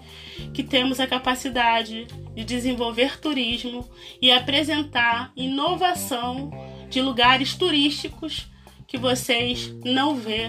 que 0.52 0.62
temos 0.62 1.00
a 1.00 1.06
capacidade 1.06 2.06
de 2.38 2.44
desenvolver 2.44 3.18
turismo 3.18 3.84
e 4.22 4.30
apresentar 4.30 5.32
inovação 5.34 6.52
de 6.88 7.02
lugares 7.02 7.56
turísticos 7.56 8.46
que 8.86 8.96
vocês 8.96 9.74
não 9.84 10.14
vê 10.14 10.48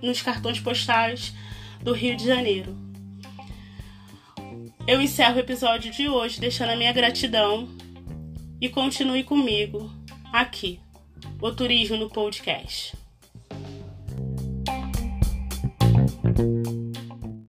nos 0.00 0.22
cartões 0.22 0.60
postais 0.60 1.34
do 1.82 1.92
Rio 1.92 2.16
de 2.16 2.24
Janeiro. 2.24 2.78
Eu 4.86 5.02
encerro 5.02 5.34
o 5.34 5.40
episódio 5.40 5.90
de 5.90 6.08
hoje 6.08 6.38
deixando 6.38 6.70
a 6.70 6.76
minha 6.76 6.92
gratidão 6.92 7.68
e 8.60 8.68
continue 8.68 9.24
comigo 9.24 9.90
aqui, 10.32 10.78
o 11.42 11.50
Turismo 11.50 11.96
no 11.96 12.08
Podcast. 12.08 12.96